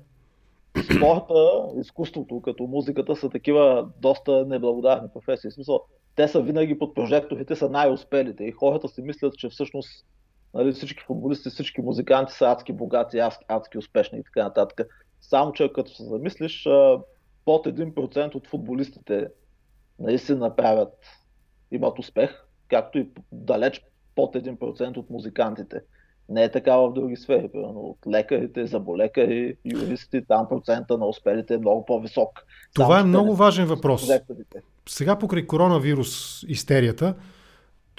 [0.84, 1.34] Спорта,
[1.82, 5.50] изкуството, като музиката са такива доста неблагодарни професии.
[5.50, 5.82] В смисъл,
[6.16, 10.06] те са винаги под прожекторите, са най-успелите и хората си мислят, че всъщност
[10.54, 14.88] нали, всички футболисти, всички музиканти са адски богати, адски, адски успешни и така нататък.
[15.22, 16.64] Само, че като се замислиш,
[17.46, 19.28] под 1% от футболистите
[20.00, 20.94] наистина направят,
[21.72, 25.82] имат успех, както и далеч под 1% от музикантите.
[26.30, 31.54] Не е така в други сфери, примерно от лекарите, заболекари, юристи, там процента на успелите
[31.54, 32.46] е много по-висок.
[32.74, 34.10] Това Само, е много важен въпрос.
[34.90, 37.16] Сега покрай коронавирус истерията,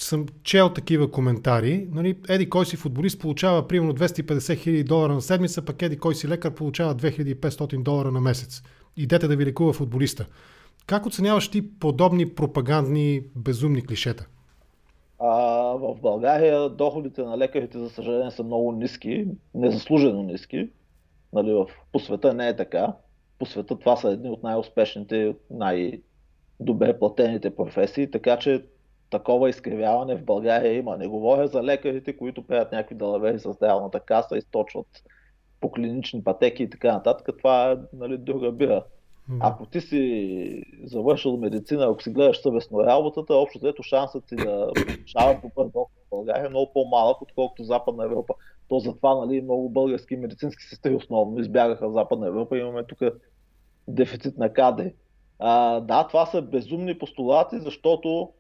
[0.01, 1.89] съм чел такива коментари.
[1.91, 6.15] Нали, еди кой си футболист получава примерно 250 хиляди долара на седмица, пък еди кой
[6.15, 8.63] си лекар получава 2500 долара на месец.
[8.97, 10.27] Идете да ви лекува футболиста.
[10.87, 14.27] Как оценяваш ти подобни пропагандни безумни клишета?
[15.19, 15.31] А,
[15.77, 20.69] в България доходите на лекарите, за съжаление, са много ниски, незаслужено ниски.
[21.33, 22.93] Нали, в, по света не е така.
[23.39, 25.35] По света това са едни от най-успешните,
[26.61, 28.65] най-добре платените професии, така че
[29.11, 30.97] такова изкривяване в България има.
[30.97, 34.87] Не говоря за лекарите, които правят някакви далавери с здравната каса, източват
[35.61, 37.29] по клинични пътеки и така нататък.
[37.39, 38.85] Това е нали, друга бира.
[39.41, 44.71] Ако ти си завършил медицина, ако си гледаш съвестно работата, общо взето шансът ти да
[44.87, 48.35] получаваш добър доход в България е много по-малък, отколкото Западна Европа.
[48.69, 52.59] То затова нали, много български медицински сестри основно избягаха в Западна Европа.
[52.59, 52.99] Имаме тук
[53.89, 54.95] дефицит на кадри.
[55.39, 58.33] А, да, това са безумни постулати, защото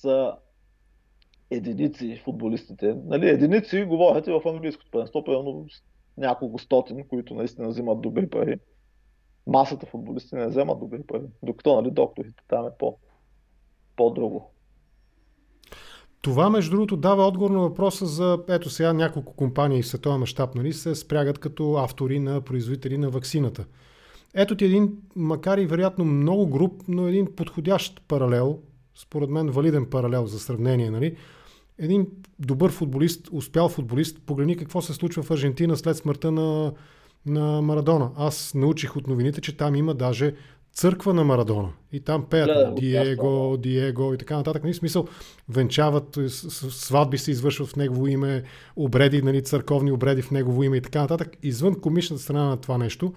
[0.00, 0.32] са
[1.50, 2.96] единици футболистите.
[3.04, 5.66] Нали, единици говорят и в английското първенство, примерно
[6.16, 8.58] няколко стотин, които наистина взимат добри пари
[9.46, 12.96] масата футболисти не вземат добри пари, докато нали, докторите там е по,
[13.96, 14.50] по-друго.
[16.20, 20.54] Това, между другото, дава отговор на въпроса за, ето сега няколко компании в световен мащаб
[20.54, 23.66] нали, се спрягат като автори на производители на ваксината.
[24.34, 28.58] Ето ти един, макар и вероятно много груп, но един подходящ паралел,
[28.94, 30.90] според мен валиден паралел за сравнение.
[30.90, 31.16] Нали?
[31.78, 32.06] Един
[32.38, 36.72] добър футболист, успял футболист, погледни какво се случва в Аржентина след смъртта на
[37.26, 38.10] на Марадона.
[38.16, 40.34] Аз научих от новините, че там има даже
[40.72, 41.68] църква на Марадона.
[41.92, 44.62] И там пеят да, Диего, Диего и така нататък.
[44.64, 45.08] Нали, смисъл,
[45.48, 48.42] венчават, сватби се извършват в негово име,
[48.76, 51.36] обреди, нали, църковни обреди в негово име и така нататък.
[51.42, 53.12] Извън комичната страна на това нещо,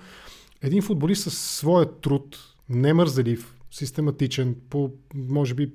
[0.61, 2.37] един футболист със своя труд,
[2.69, 5.71] немързелив, систематичен, по може би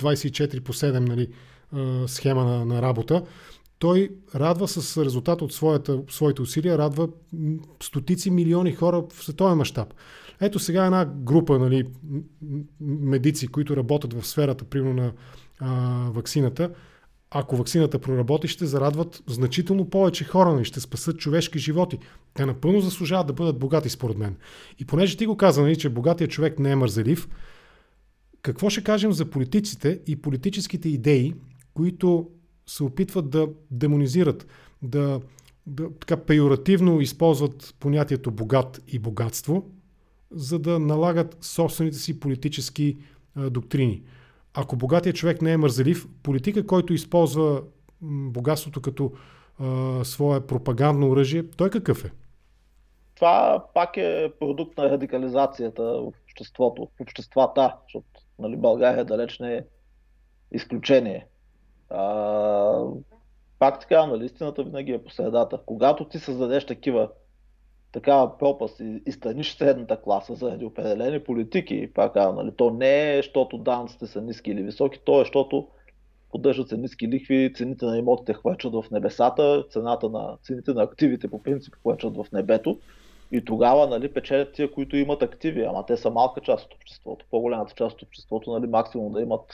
[0.00, 1.28] 24 по 7 нали,
[2.06, 3.24] схема на, на работа,
[3.78, 7.08] той радва с резултат от своята, своите усилия, радва
[7.82, 9.94] стотици милиони хора в световен мащаб.
[10.40, 11.84] Ето сега една група нали,
[12.80, 15.12] медици, които работят в сферата, примерно на
[15.58, 16.70] а, вакцината,
[17.36, 21.98] ако вакцината проработи, ще зарадват значително повече хора, и нали, ще спасат човешки животи.
[22.34, 24.36] Те напълно заслужават да бъдат богати, според мен.
[24.78, 27.28] И понеже ти го каза, нали, че богатият човек не е мързелив,
[28.42, 31.34] какво ще кажем за политиците и политическите идеи,
[31.74, 32.28] които
[32.66, 34.46] се опитват да демонизират,
[34.82, 35.20] да,
[35.66, 39.70] да така пеоративно използват понятието богат и богатство,
[40.30, 42.96] за да налагат собствените си политически
[43.34, 44.02] а, доктрини.
[44.54, 47.62] Ако богатият човек не е мързелив, политика, който използва
[48.02, 49.12] богатството като
[49.60, 52.10] а, свое пропагандно оръжие, той какъв е?
[53.14, 58.06] Това пак е продукт на радикализацията в обществото, в обществата, защото
[58.38, 59.64] нали, България далеч не е
[60.52, 61.26] изключение.
[61.90, 62.84] А,
[63.58, 65.60] пак така, нали, истината винаги е по средата.
[65.66, 67.10] Когато ти създадеш такива
[67.94, 73.16] такава пропаст и, и страниш средната класа заради определени политики, пак нали, то не е,
[73.16, 75.68] защото данците са ниски или високи, то е, защото
[76.30, 81.28] поддържат се ниски лихви, цените на имотите хвърчат в небесата, цената на цените на активите
[81.28, 82.78] по принцип хвърчат в небето.
[83.32, 87.26] И тогава нали, печелят тия, които имат активи, ама те са малка част от обществото.
[87.30, 89.52] По-голямата част от обществото нали, максимум да имат,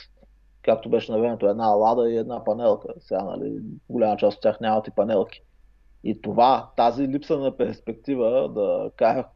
[0.63, 2.89] както беше на времето, една лада и една панелка.
[3.01, 5.43] Сега нали, голяма част от тях нямат и панелки.
[6.05, 9.29] И това, тази липса на перспектива да кара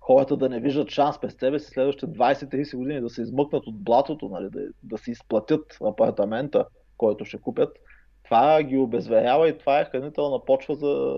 [0.00, 3.82] хората да не виждат шанс през себе си следващите 20-30 години да се измъкнат от
[3.82, 6.64] блатото, нали, да, да си изплатят апартамента,
[6.96, 7.78] който ще купят,
[8.24, 11.14] това ги обезверява и това е хранителна почва за,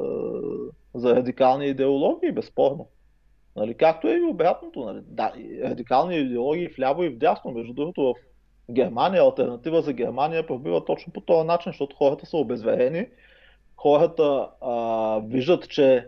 [0.95, 2.89] за радикални идеологии, безспорно.
[3.57, 4.85] Нали, както е и обратното.
[4.85, 5.01] Нали.
[5.07, 5.33] Да,
[5.65, 7.51] радикални идеологии в ляво и в дясно.
[7.51, 8.15] Между другото,
[8.69, 13.07] в Германия, альтернатива за Германия пробива точно по този начин, защото хората са обезверени
[13.83, 16.07] хората а, виждат, че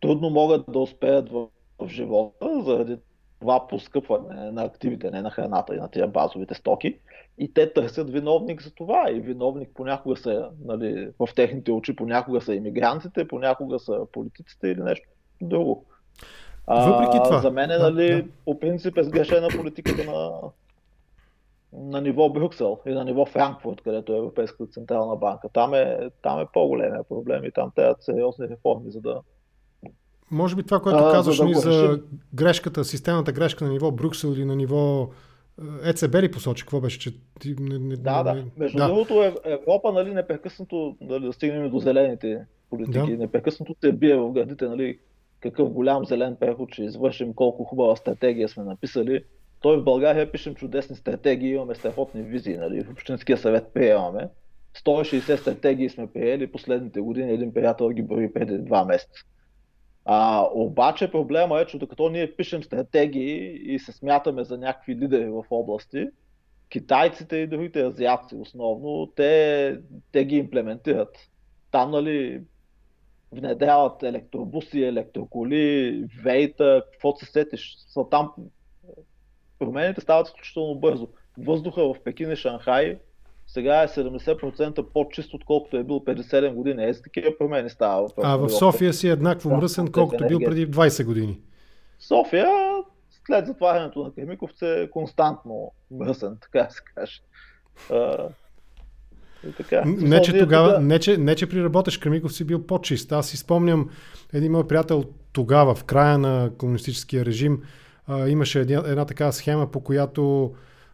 [0.00, 1.46] трудно могат да успеят в,
[1.78, 2.96] в живота заради
[3.40, 6.98] това поскъпване на активите, не на храната и на тия базовите стоки.
[7.38, 9.10] И те търсят виновник за това.
[9.10, 14.80] И виновник понякога са, нали, в техните очи понякога са иммигрантите, понякога са политиците или
[14.82, 15.08] нещо
[15.40, 15.84] друго.
[16.68, 17.40] Въпреки това.
[17.40, 18.28] За мен е, нали, да, да.
[18.44, 20.40] по принцип е сгрешена политиката на,
[21.72, 25.48] на ниво Брюксел и на ниво Франкфурт, където е Европейската централна банка.
[25.52, 29.20] Там е, там е по-големия проблем и там трябва сериозни реформи, за да.
[30.30, 32.00] Може би това, което а, казваш за, да за
[32.34, 35.08] грешката, системната грешка на ниво Брюксел или на ниво
[35.84, 36.62] ЕЦБ ли посочи?
[36.62, 36.98] Какво беше?
[36.98, 38.44] Че ти не, не, да, да.
[38.56, 38.86] Между да.
[38.86, 43.16] другото, е, Европа нали, непрекъснато, нали, да стигнем до зелените политики, да.
[43.16, 44.98] непрекъснато те бие в гърдите, нали,
[45.40, 49.24] какъв голям зелен преход ще извършим, колко хубава стратегия сме написали
[49.62, 52.84] той в България пишем чудесни стратегии, имаме страхотни визии, нали?
[52.84, 54.28] в Общинския съвет приемаме.
[54.76, 59.24] 160 стратегии сме приели последните години, един приятел ги брои преди два месеца.
[60.04, 65.28] А, обаче проблема е, че докато ние пишем стратегии и се смятаме за някакви лидери
[65.28, 66.08] в области,
[66.68, 69.78] китайците и другите азиатци основно, те,
[70.12, 71.18] те ги имплементират.
[71.70, 72.42] Там, нали,
[73.32, 77.76] внедряват електробуси, електроколи, вейта, какво се сетиш.
[77.88, 78.32] Са там
[79.66, 81.08] промените стават изключително бързо.
[81.38, 82.98] Въздуха в Пекин и Шанхай
[83.46, 86.84] сега е 70% по-чист, отколкото е бил 57 години.
[86.84, 88.08] Е, такива промени става.
[88.08, 91.40] В а в София си е еднакво да, мръсен, колкото бил преди 20 години.
[92.00, 92.48] София,
[93.26, 97.20] след затварянето на Кремиковце, е константно мръсен, така се каже.
[99.48, 99.82] И така.
[99.86, 103.12] Не, че тогава, не, че, не, че при работеш Кремиков си бил по-чист.
[103.12, 103.90] Аз си спомням
[104.32, 107.62] един мой приятел тогава, в края на комунистическия режим,
[108.06, 110.52] а, имаше една, една такава схема, по която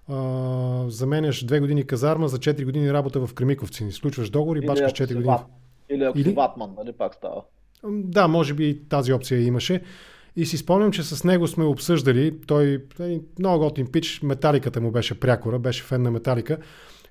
[0.08, 3.84] а, заменяш две години казарма за 4 години работа в Кремиковци.
[3.84, 5.36] Не сключваш договор и бачкаш 4 години.
[5.88, 6.32] Или ако Или...
[6.32, 7.42] Ватман, нали пак става?
[7.84, 9.82] Да, може би тази опция имаше.
[10.36, 14.90] И си спомням, че с него сме обсъждали, той е много готин пич, металиката му
[14.90, 16.58] беше прякора, беше фен на металика.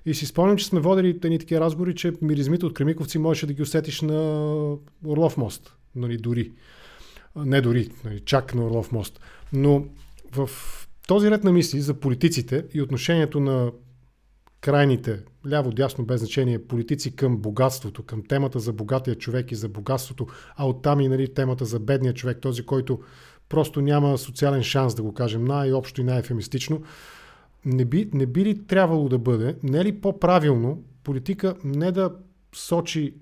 [0.06, 3.52] И си спомням, че сме водили едни такива разговори, че миризмите от Кремиковци можеше да
[3.52, 5.76] ги усетиш на Орлов мост.
[5.94, 6.52] Нали, дори.
[7.36, 9.20] Не дори, нали, чак на Орлов мост.
[9.52, 9.84] Но
[10.32, 10.50] в
[11.08, 13.72] този ред на мисли за политиците и отношението на
[14.60, 20.26] крайните, ляво-дясно без значение, политици към богатството, към темата за богатия човек и за богатството,
[20.56, 23.00] а оттам и нали, темата за бедния човек, този, който
[23.48, 26.82] просто няма социален шанс, да го кажем най-общо и най-ефемистично,
[27.64, 32.14] не би, не би ли трябвало да бъде, не е ли по-правилно политика не да
[32.54, 33.14] сочи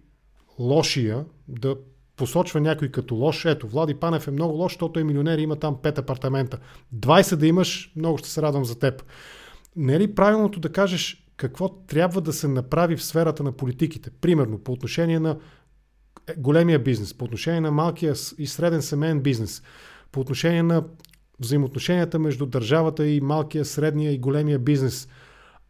[0.59, 1.77] лошия, да
[2.17, 3.45] посочва някой като лош.
[3.45, 6.59] Ето, Влади Панев е много лош, защото е милионер и има там 5 апартамента.
[6.95, 9.05] 20 да имаш, много ще се радвам за теб.
[9.77, 14.11] Не е ли правилното да кажеш какво трябва да се направи в сферата на политиките?
[14.11, 15.39] Примерно, по отношение на
[16.39, 19.63] големия бизнес, по отношение на малкия и среден семейен бизнес,
[20.13, 20.85] по отношение на
[21.41, 25.09] взаимоотношенията между държавата и малкия, средния и големия бизнес,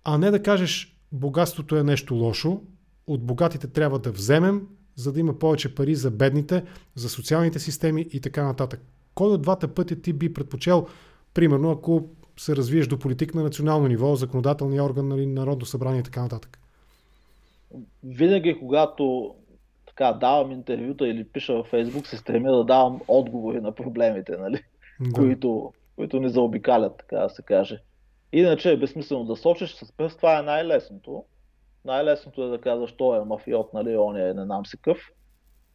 [0.05, 2.62] а не да кажеш богатството е нещо лошо,
[3.07, 4.62] от богатите трябва да вземем,
[4.97, 8.81] за да има повече пари за бедните, за социалните системи и така нататък.
[9.15, 10.87] Кой от двата пътя ти би предпочел,
[11.35, 16.05] примерно, ако се развиеш до политик на национално ниво, законодателния орган, нали, Народно събрание и
[16.05, 16.59] така нататък?
[18.05, 19.35] Винаги, когато
[19.87, 24.61] така давам интервюта или пиша във Фейсбук, се стремя да давам отговори на проблемите, нали?
[25.01, 25.13] Да.
[25.13, 27.79] които, които ни заобикалят, така да се каже.
[28.33, 31.25] Иначе е безсмислено да сочиш с пръст, това е най-лесното
[31.87, 34.99] най-лесното е да казваш, той е мафиот, нали, он е не нам си къв.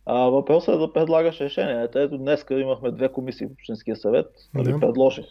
[0.06, 1.88] А, въпросът е да предлагаш решение.
[1.96, 4.28] Ето днес имахме две комисии в Общинския съвет.
[4.54, 5.26] Нали, предложих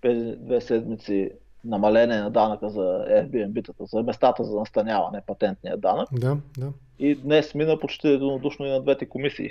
[0.00, 1.30] преди две седмици
[1.64, 6.08] намаление на данъка за Airbnb-тата, за местата за настаняване, патентния данък.
[6.12, 6.72] Да, да.
[6.98, 9.50] И днес мина почти единодушно и на двете комисии.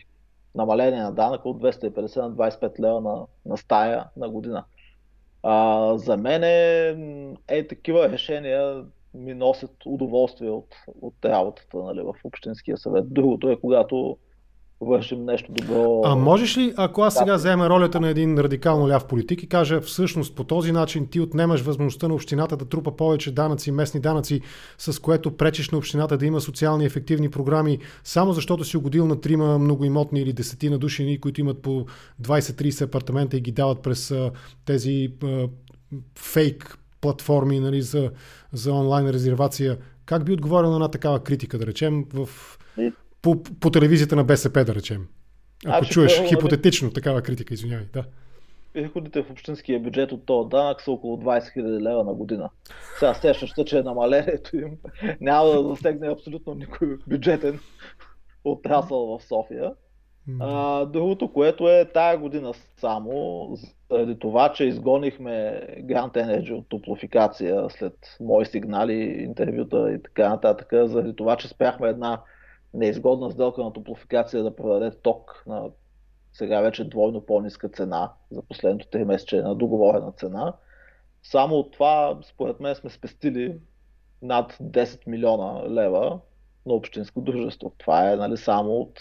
[0.56, 4.64] Намаление на данъка от 250 на 25 лева на, на стая на година.
[5.44, 6.96] А, за мен е,
[7.48, 8.86] е такива решения
[9.16, 13.14] ми носят удоволствие от, от работата нали, в Общинския съвет.
[13.14, 14.18] Другото е когато
[14.82, 16.02] вършим нещо добро.
[16.06, 19.82] А можеш ли, ако аз сега взема ролята на един радикално ляв политик и кажа
[19.82, 24.42] всъщност по този начин ти отнемаш възможността на общината да трупа повече данъци, местни данъци,
[24.78, 29.22] с което пречиш на общината да има социални ефективни програми, само защото си угодил на
[29.22, 31.86] трима многоимотни или десетина души, които имат по
[32.22, 34.14] 20-30 апартамента и ги дават през
[34.66, 35.12] тези
[36.20, 38.12] фейк платформи нали, за,
[38.54, 39.78] за онлайн резервация.
[40.06, 42.30] Как би отговорил на една такава критика, да речем, в
[43.22, 45.08] по, по телевизията на БСП, да речем.
[45.66, 47.86] Ако а, чуеш първо, хипотетично такава критика, извинявай.
[47.94, 48.04] Да.
[48.74, 52.50] Приходите в общинския бюджет от този данък са около 20 000 лева на година.
[53.00, 54.78] Сега сещаща, че е намалението им
[55.22, 57.60] няма да засегне абсолютно никой бюджетен
[58.44, 59.72] отрасъл в София.
[60.40, 63.50] А, другото, което е тая година само,
[63.92, 70.68] заради това, че изгонихме Grand Energy от топлофикация след мои сигнали, интервюта и така нататък,
[70.72, 72.22] заради това, че спряхме една
[72.74, 75.70] неизгодна сделка на топлофикация да продаде ток на
[76.34, 80.54] сега вече двойно по-ниска цена за последното 3 месече на договорена цена.
[81.24, 83.60] Само от това, според мен, сме спестили
[84.22, 86.20] над 10 милиона лева
[86.66, 87.74] на общинско дружество.
[87.78, 89.00] Това е нали, само от.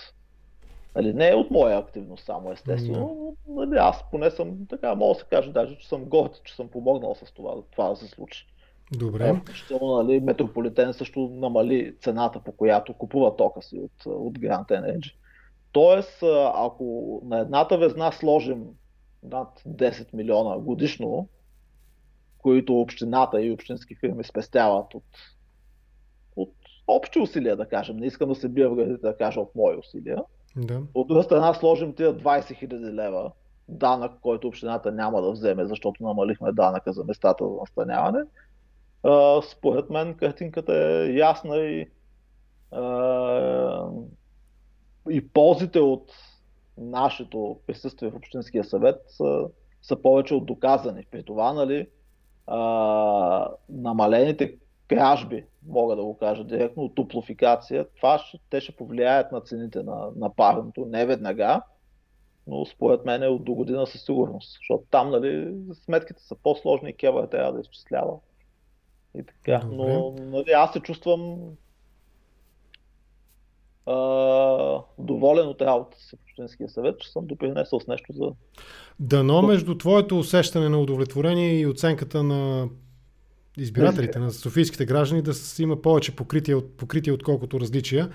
[0.94, 3.36] Нали, не е от моя активност, само естествено.
[3.48, 6.54] Но, нали, аз поне съм, така мога да се каже даже, че съм горд, че
[6.54, 8.46] съм помогнал с това, това да се случи.
[8.92, 9.34] Добре.
[9.34, 15.14] Включително нали, Метрополитен също намали цената, по която купува тока си от, от Grand Energy.
[15.72, 16.22] Тоест,
[16.54, 18.64] ако на едната везна сложим
[19.22, 21.28] над 10 милиона годишно,
[22.38, 25.04] които общината и общински фирми спестяват от,
[26.36, 26.54] от
[26.86, 27.96] общи усилия, да кажем.
[27.96, 30.18] Не искам да се бия в градите да кажа от мои усилия.
[30.56, 30.82] Да.
[30.94, 33.32] От друга страна сложим тия 20 000 лева
[33.68, 38.20] данък, който общината няма да вземе, защото намалихме данъка за местата за настаняване
[39.50, 41.86] според мен картинката е ясна и,
[42.70, 43.88] а,
[45.10, 46.12] и ползите от
[46.78, 49.48] нашето присъствие в Общинския съвет са,
[49.82, 51.06] са повече от доказани.
[51.10, 51.88] При това, нали,
[53.68, 54.56] намалените
[54.88, 59.82] кражби, мога да го кажа директно, от топлофикация, това ще, те ще повлияят на цените
[59.82, 61.62] на, на парното, не веднага,
[62.46, 66.90] но според мен е от до година със сигурност, защото там нали, сметките са по-сложни
[66.90, 68.18] и Кева трябва да изчислява
[69.18, 69.66] и така.
[69.72, 71.38] Но нали, аз се чувствам
[73.86, 73.96] а,
[74.98, 78.32] доволен от работата си в Общинския съвет, че съм допринесъл с нещо за...
[79.00, 82.68] Дано между твоето усещане на удовлетворение и оценката на
[83.56, 88.10] избирателите, на софийските граждани, да има повече покритие, от, покритие отколкото различия.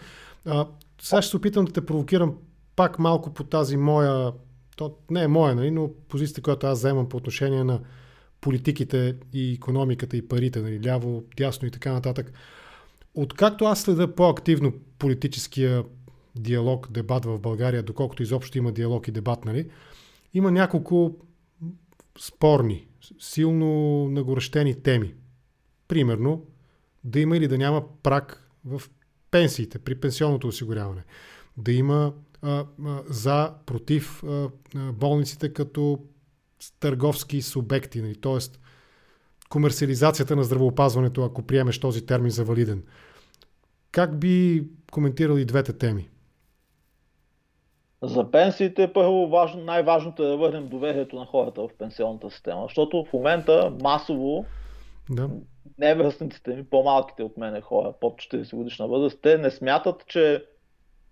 [0.45, 0.67] А,
[1.01, 2.37] сега ще се опитам да те провокирам
[2.75, 4.31] пак малко по тази моя,
[4.77, 7.79] то не е моя, нали, но позицията, която аз вземам по отношение на
[8.41, 12.33] политиките и економиката и парите, нали, ляво, дясно и така нататък.
[13.15, 15.83] Откакто аз следа по-активно политическия
[16.35, 19.69] диалог, дебат в България, доколкото изобщо има диалог и дебат, нали,
[20.33, 21.15] има няколко
[22.19, 22.87] спорни,
[23.19, 25.13] силно нагорещени теми.
[25.89, 26.45] Примерно,
[27.03, 28.81] да има или да няма прак в
[29.31, 31.03] пенсиите, при пенсионното осигуряване.
[31.57, 35.99] Да има а, а, за, против а, а, болниците като
[36.79, 38.15] търговски субекти, нали?
[38.15, 38.37] т.е.
[39.49, 42.83] комерциализацията на здравеопазването, ако приемеш този термин за валиден.
[43.91, 46.09] Как би коментирал и двете теми?
[48.01, 53.05] За пенсиите първо важно, най-важното е да върнем доверието на хората в пенсионната система, защото
[53.09, 54.45] в момента масово
[55.09, 55.29] да.
[55.77, 60.45] Невръстниците ми, по-малките от мене хора, под 40 годишна възраст, те не смятат, че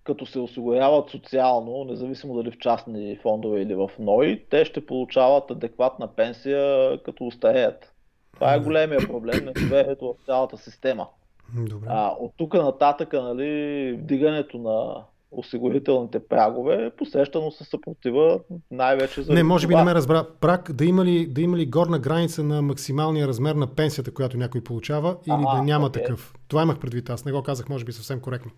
[0.04, 5.52] като се осигуряват социално, независимо дали в частни фондове или в НОИ, те ще получават
[5.52, 7.94] адекватна пенсия като устареят.
[8.34, 11.08] Това е големия проблем на доверието в цялата система.
[11.56, 11.88] Добре.
[11.90, 18.40] А, от тук нататък, нали, вдигането на осигурителните прагове е посещано със съпротива
[18.72, 19.34] най-вече за.
[19.34, 20.26] Не, може би не ме разбра.
[20.42, 24.38] Прак, да има, ли, да има ли горна граница на максималния размер на пенсията, която
[24.38, 25.94] някой получава, или а, да няма okay.
[25.94, 26.34] такъв?
[26.48, 27.10] Това имах предвид.
[27.10, 28.52] Аз не го казах, може би съвсем коректно.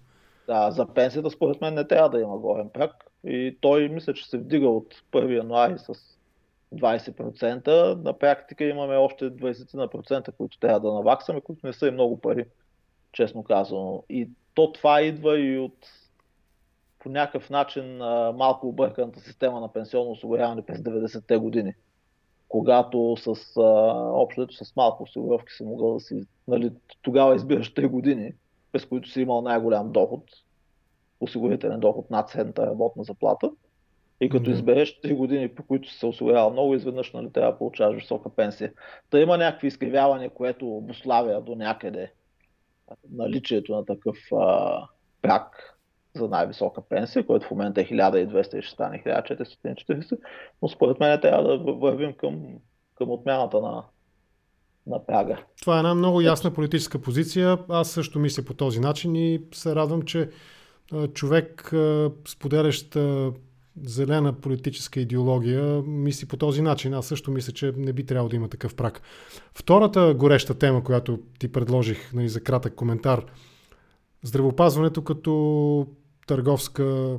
[0.48, 3.06] Да, за пенсията според мен не трябва да има горен прак.
[3.24, 5.94] И той мисля, че се вдига от 1 януари с
[6.76, 7.96] 20%.
[7.96, 12.46] На практика имаме още 20%, които трябва да наваксаме, които не са и много пари.
[13.12, 14.04] честно казано.
[14.10, 15.76] И то това идва и от
[17.00, 17.98] по някакъв начин
[18.36, 21.74] малко обърканата система на пенсионно осигуряване през 90-те години.
[22.48, 23.36] Когато с
[24.14, 26.72] общото с малко осигуровки си могъл да си, нали,
[27.02, 28.34] тогава избираш 3 години,
[28.72, 30.24] през които си имал най-голям доход,
[31.20, 33.52] осигурителен доход над средната работна заплата.
[34.22, 34.54] И като mm-hmm.
[34.54, 38.74] избереш 3 години, по които се осигурява много, изведнъж нали, трябва да получаваш висока пенсия.
[39.10, 42.12] Та има някакви изкривявания, което обославя до някъде
[43.12, 44.82] наличието на такъв а,
[45.22, 45.79] прак
[46.16, 50.18] за най-висока пенсия, който в момента е 1200 и ще стане 1440,
[50.62, 52.46] но според мен трябва да вървим към,
[52.96, 53.84] към отмяната на,
[54.88, 55.38] на прага.
[55.62, 57.58] Това е една много ясна политическа позиция.
[57.70, 60.30] Аз също мисля по този начин и се радвам, че
[61.14, 61.72] човек,
[62.28, 62.98] споделящ
[63.84, 66.94] зелена политическа идеология, мисли по този начин.
[66.94, 69.02] Аз също мисля, че не би трябвало да има такъв прак.
[69.54, 73.26] Втората гореща тема, която ти предложих нали, за кратък коментар,
[74.24, 75.88] здравеопазването като
[76.30, 77.18] търговска,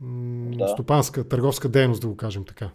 [0.00, 0.68] да.
[0.68, 2.70] стопанска, търговска дейност, да го кажем така.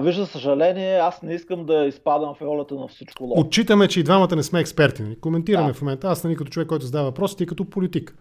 [0.00, 3.40] Вижда съжаление, аз не искам да изпадам в ролята на всичко лошо.
[3.40, 5.02] Отчитаме, че и двамата не сме експерти.
[5.02, 5.20] Нали?
[5.20, 5.74] Коментираме да.
[5.74, 6.08] в момента.
[6.08, 8.16] Аз нали, като човек, който задава въпросите и като политик.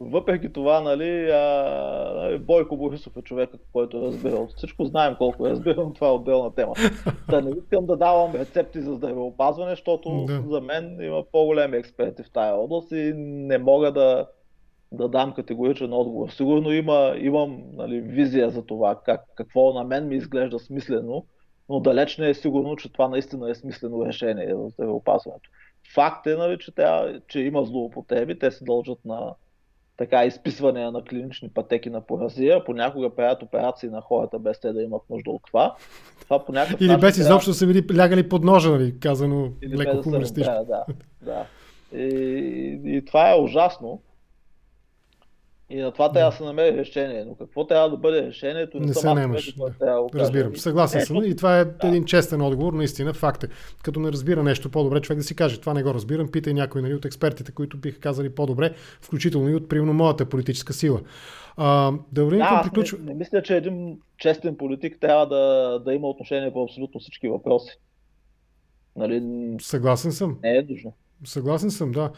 [0.00, 4.84] Въпреки това, нали, а, Бойко Борисов е човека, който е разбирал всичко.
[4.84, 6.72] Знаем колко е разбирал, това е отделна тема.
[7.30, 10.42] Да не искам да давам рецепти за здравеопазване, защото да.
[10.48, 14.26] за мен има по-големи експерти в тая област и не мога да,
[14.92, 16.28] да дам категоричен отговор.
[16.28, 21.24] Сигурно има, имам нали, визия за това, как, какво на мен ми изглежда смислено,
[21.68, 25.50] но далеч не е сигурно, че това наистина е смислено решение за здравеопазването.
[25.94, 29.34] Факт е, нали, че, тя, че има злоупотреби, те се дължат на,
[29.96, 32.64] така изписване на клинични пътеки на поразия.
[32.64, 35.74] Понякога правят операции на хората без те да имат нужда от това.
[36.20, 40.52] това по Или без изобщо са били лягали под ножа, нали, казано Или леко хумористично.
[40.52, 40.84] Да, да,
[41.22, 41.46] да.
[41.98, 44.00] И, и това е ужасно.
[45.70, 47.24] И на това трябва да се намери решение.
[47.24, 48.80] Но какво трябва да бъде решението?
[48.80, 49.54] Не, не се немаш.
[49.54, 50.06] Да.
[50.14, 50.56] Разбирам.
[50.56, 51.24] Съгласен съм.
[51.24, 51.88] И това е да.
[51.88, 52.72] един честен отговор.
[52.72, 53.48] Наистина, факт е.
[53.82, 56.82] Като не разбира нещо по-добре, човек да си каже, това не го разбирам, питай някой
[56.82, 61.00] нали, от експертите, които биха казали по-добре, включително и от примерно моята политическа сила.
[61.56, 63.04] А, да вървим да, към приключване.
[63.04, 67.28] Не, не, мисля, че един честен политик трябва да, да има отношение по абсолютно всички
[67.28, 67.78] въпроси.
[68.96, 69.22] Нали,
[69.60, 70.38] Съгласен съм.
[70.42, 70.92] Не е нужно.
[71.24, 72.10] Съгласен съм, да.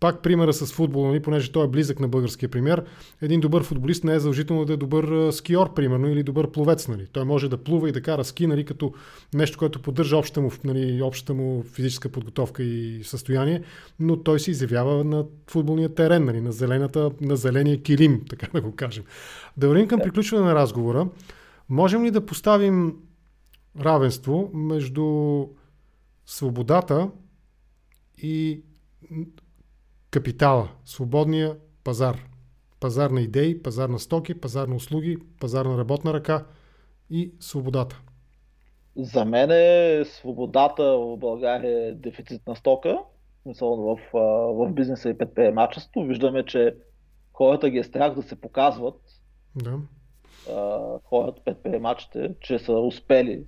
[0.00, 2.84] Пак примера с футбола, нали, понеже той е близък на българския пример.
[3.22, 6.88] Един добър футболист не е задължително да е добър скиор, примерно, или добър пловец.
[6.88, 7.06] Нали.
[7.12, 8.92] Той може да плува и да кара ски, нали, като
[9.34, 13.62] нещо, което поддържа общата му, нали, общата му физическа подготовка и състояние,
[14.00, 18.60] но той се изявява на футболния терен, нали, на, зелената, на зеления килим, така да
[18.60, 19.04] го кажем.
[19.56, 21.08] Да вървим към приключване на разговора.
[21.68, 22.96] Можем ли да поставим
[23.80, 25.46] равенство между
[26.26, 27.10] свободата
[28.22, 28.60] и
[30.16, 32.16] капитала, свободния пазар.
[32.80, 36.46] Пазар на идеи, пазар на стоки, пазар на услуги, пазар на работна ръка
[37.10, 38.00] и свободата.
[38.96, 42.98] За мен е свободата в България е дефицит на стока.
[43.60, 43.98] В,
[44.54, 46.76] в бизнеса и предприемачество виждаме, че
[47.32, 49.00] хората ги е страх да се показват.
[49.56, 49.78] Да.
[51.04, 53.44] Хората, предприемачите, че са успели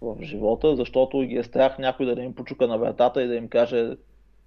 [0.00, 3.34] в живота, защото ги е страх някой да не им почука на вратата и да
[3.34, 3.96] им каже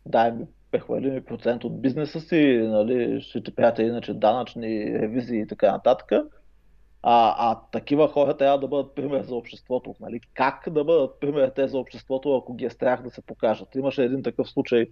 [0.06, 5.72] дай ми прехвърлим процент от бизнеса си, нали, ще правят иначе данъчни ревизии и така
[5.72, 6.12] нататък.
[7.08, 9.96] А, а такива хора трябва да бъдат пример за обществото.
[10.00, 10.20] Нали?
[10.34, 13.76] Как да бъдат пример те за обществото, ако ги е страх да се покажат?
[13.76, 14.86] Имаше един такъв случай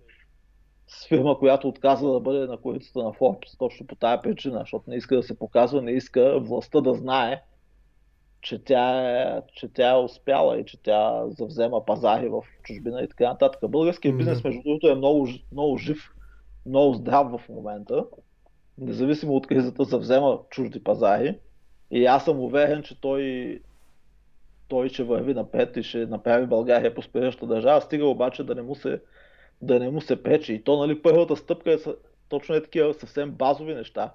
[0.87, 4.89] с фирма, която отказва да бъде на корицата на Forbes, точно по тая причина, защото
[4.89, 7.41] не иска да се показва, не иска властта да знае,
[8.43, 13.07] че тя, е, че тя е успяла и че тя завзема пазари в чужбина и
[13.07, 13.69] така нататък.
[13.69, 16.13] Българският бизнес, между другото, е много, много жив,
[16.65, 18.05] много здрав в момента.
[18.77, 21.39] Независимо от кризата, завзема чужди пазари.
[21.91, 23.59] И аз съм уверен, че той,
[24.67, 27.81] той ще върви напред и ще направи България просперираща държава.
[27.81, 29.01] Стига обаче да не му се,
[29.61, 30.53] да не му се пречи.
[30.53, 31.77] И то, нали, първата стъпка е
[32.29, 34.13] точно е такива съвсем базови неща.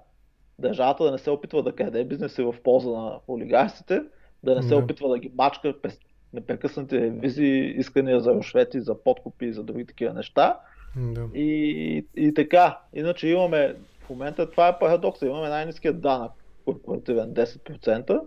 [0.59, 4.01] Държавата да не се опитва да краде бизнеси в полза на олигарсите,
[4.43, 4.77] да не се да.
[4.77, 5.99] опитва да ги бачка през
[6.33, 10.59] непрекъснати ревизии, искания за рушвети, за подкупи и за други такива неща.
[10.97, 11.27] Да.
[11.33, 16.31] И, и така, иначе имаме, в момента това е парадокса, имаме най-низкият данък
[16.65, 18.19] корпоративен 10%,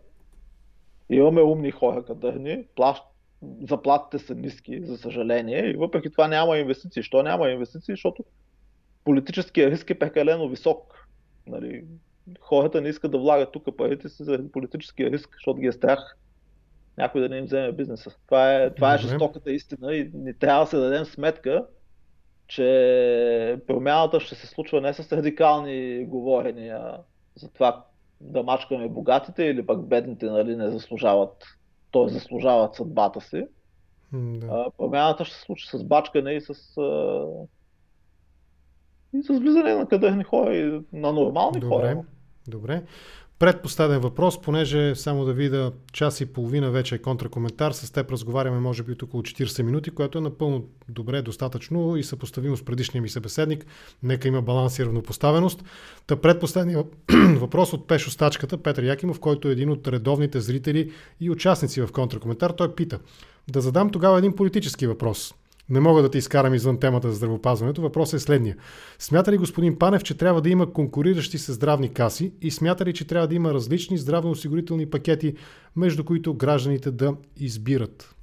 [1.10, 3.02] имаме умни хора кадърни, плащ,
[3.68, 7.02] заплатите са ниски, за съжаление, и въпреки това няма инвестиции.
[7.02, 7.92] Що няма инвестиции?
[7.92, 8.24] Защото
[9.04, 11.08] политическия риск е прекалено висок.
[11.46, 11.84] Нали,
[12.40, 16.16] хората не искат да влагат тук парите си заради политическия риск, защото ги е страх.
[16.98, 18.10] някой да не им вземе бизнеса.
[18.26, 21.66] Това е, това е жестоката истина и не трябва да се дадем сметка,
[22.46, 26.96] че промяната ще се случва не с радикални говорения
[27.34, 27.84] за това
[28.20, 31.44] да мачкаме богатите или пък бедните нали, не заслужават,
[31.92, 32.08] т.е.
[32.08, 33.46] заслужават съдбата си.
[34.12, 34.66] Да.
[34.78, 36.50] промяната ще се случи с бачкане и с,
[39.14, 41.68] и с влизане на къдърни хора и на нормални Добре.
[41.68, 42.04] хора.
[42.48, 42.82] Добре.
[43.38, 48.60] Предпоследен въпрос, понеже само да видя час и половина вече е контракоментар, с теб разговаряме
[48.60, 53.02] може би от около 40 минути, което е напълно добре, достатъчно и съпоставимо с предишния
[53.02, 53.66] ми събеседник.
[54.02, 55.64] Нека има баланс и равнопоставеност.
[56.06, 56.84] Та предпоследния
[57.36, 61.92] въпрос от Пешо Стачката, Петър Якимов, който е един от редовните зрители и участници в
[61.92, 62.50] контракоментар.
[62.50, 62.98] Той пита,
[63.48, 65.34] да задам тогава един политически въпрос–
[65.72, 67.82] не мога да те изкарам извън темата за здравеопазването.
[67.82, 68.56] Въпросът е следния.
[68.98, 72.94] Смята ли господин Панев, че трябва да има конкуриращи се здравни каси и смята ли,
[72.94, 75.34] че трябва да има различни здравноосигурителни пакети,
[75.76, 78.14] между които гражданите да избират?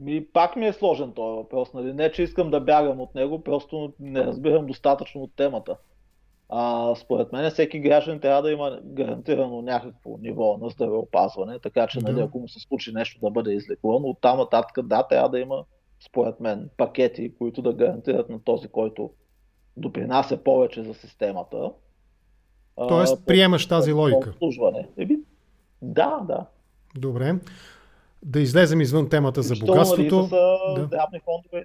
[0.00, 1.72] Ми, пак ми е сложен този въпрос.
[1.72, 1.92] Нали?
[1.92, 5.76] Не, че искам да бягам от него, просто не разбирам достатъчно от темата.
[6.48, 11.98] А, според мен всеки граждан трябва да има гарантирано някакво ниво на здравеопазване, така че
[12.00, 15.38] нали, ако му се случи нещо да бъде излекувано, от там нататък да, трябва да
[15.38, 15.64] има
[16.06, 19.10] според мен, пакети, които да гарантират на този, който
[19.76, 21.70] допринася повече за системата.
[22.88, 24.30] Тоест, а, приемаш тази логика.
[24.30, 24.88] Обслужване.
[24.96, 25.18] Еби,
[25.82, 26.46] да, да.
[26.94, 27.34] Добре.
[28.22, 30.16] Да излезем извън темата за богатството.
[30.16, 31.08] Нали, с, да.
[31.24, 31.64] фондове.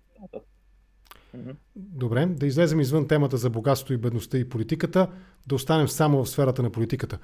[1.75, 5.07] Добре, да излезем извън темата за богатството и бедността и политиката,
[5.47, 7.19] да останем само в сферата на политиката.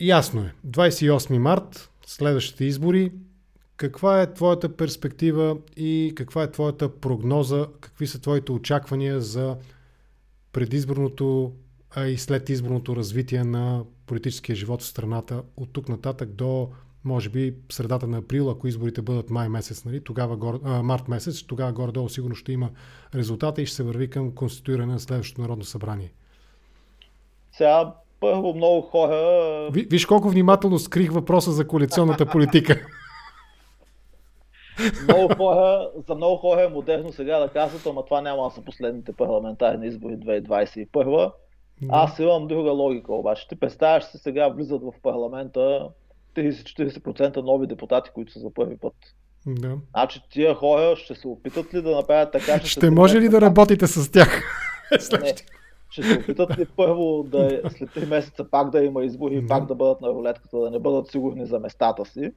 [0.00, 0.52] Ясно е.
[0.66, 3.12] 28 март, следващите избори,
[3.82, 9.56] каква е твоята перспектива и каква е твоята прогноза, какви са твоите очаквания за
[10.52, 11.52] предизборното,
[11.90, 16.68] а и след изборното развитие на политическия живот в страната от тук нататък до
[17.04, 21.08] може би средата на април, ако изборите бъдат май месец, нали, тогава гор, а, март
[21.08, 22.70] месец, тогава горе-долу сигурно ще има
[23.14, 26.12] резултата и ще се върви към конституиране на следващото народно събрание.
[27.52, 29.68] Сега първо много хора...
[29.72, 32.86] Виж колко внимателно скрих въпроса за коалиционната политика.
[35.08, 39.12] много хора, за много хора е модерно сега да казват, ама това няма са последните
[39.12, 41.32] парламентарни избори 2021.
[41.88, 43.48] Аз имам друга логика обаче.
[43.48, 45.88] Ти представяш се сега влизат в парламента
[46.36, 48.94] 30-40% нови депутати, които са за първи път.
[49.46, 49.78] Да.
[49.90, 52.66] Значи тия хора ще се опитат ли да направят така, че...
[52.70, 54.42] Ще може ли да работите с тях?
[55.22, 55.34] Не.
[55.90, 59.46] Ще се опитат ли първо да е, след 3 месеца пак да има избори да.
[59.46, 62.32] пак да бъдат на рулетката, да не бъдат сигурни за местата си?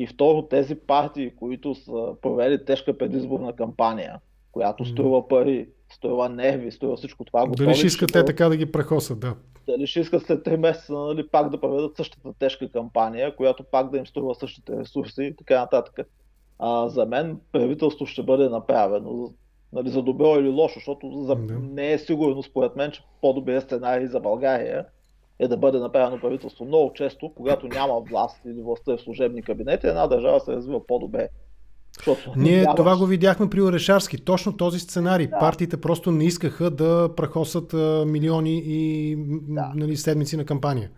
[0.00, 4.20] И второ, тези партии, които са провели тежка предизборна кампания,
[4.52, 7.46] която струва пари, струва нерви, струва всичко това.
[7.46, 9.34] Дали ще искат те така да ги прехосат, да.
[9.66, 13.90] Дали ще искат след 3 месеца нали, пак да проведат същата тежка кампания, която пак
[13.90, 16.08] да им струва същите ресурси и така нататък.
[16.58, 19.32] А, за мен правителство ще бъде направено
[19.72, 21.34] нали, за добро или лошо, защото за...
[21.34, 21.58] да.
[21.58, 24.86] не е сигурно според мен, че по-добрият сценарий за България
[25.40, 26.64] е да бъде направено правителство.
[26.64, 30.86] Много често, когато няма власт или властта е в служебни кабинети, една държава се развива
[30.86, 31.28] по-добре.
[31.96, 32.76] Защото Ние нямаш...
[32.76, 34.24] това го видяхме при Орешарски.
[34.24, 35.26] Точно този сценарий.
[35.26, 35.38] Да.
[35.38, 37.72] Партиите просто не искаха да прахосат
[38.06, 39.16] милиони и
[39.48, 39.72] да.
[39.74, 40.90] нали, седмици на кампания.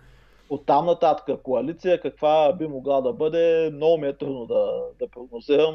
[0.50, 5.08] От там нататък коалиция, каква би могла да бъде, много ми е трудно да, да
[5.08, 5.74] прогнозирам.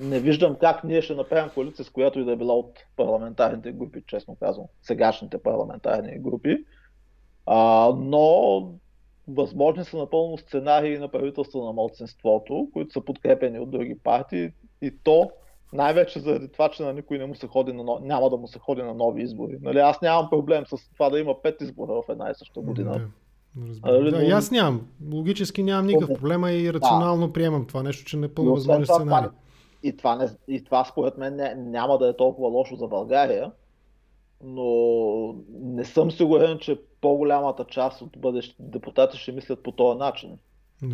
[0.00, 3.72] Не виждам как ние ще направим коалиция, с която и да е била от парламентарните
[3.72, 4.66] групи, честно казвам.
[4.82, 6.64] Сегашните парламентарни групи.
[7.52, 8.62] А, но
[9.28, 14.50] възможни са напълно сценарии на правителство на младсенството, които са подкрепени от други партии
[14.82, 15.30] и то
[15.72, 18.58] най-вече заради това, че на никой не му се ходи на, няма да му се
[18.58, 19.58] ходи на нови избори.
[19.62, 23.08] Нали, аз нямам проблем с това да има пет избора в една и съща година.
[23.84, 24.10] Разбира.
[24.10, 24.86] Да, и аз нямам.
[25.12, 27.32] Логически нямам никакъв проблем и рационално да.
[27.32, 29.28] приемам това нещо, че не е пълно възможен сценарий.
[29.82, 33.52] И това, не, и това според мен не, няма да е толкова лошо за България,
[34.44, 40.38] но не съм сигурен, че по-голямата част от бъдещите депутати ще мислят по този начин.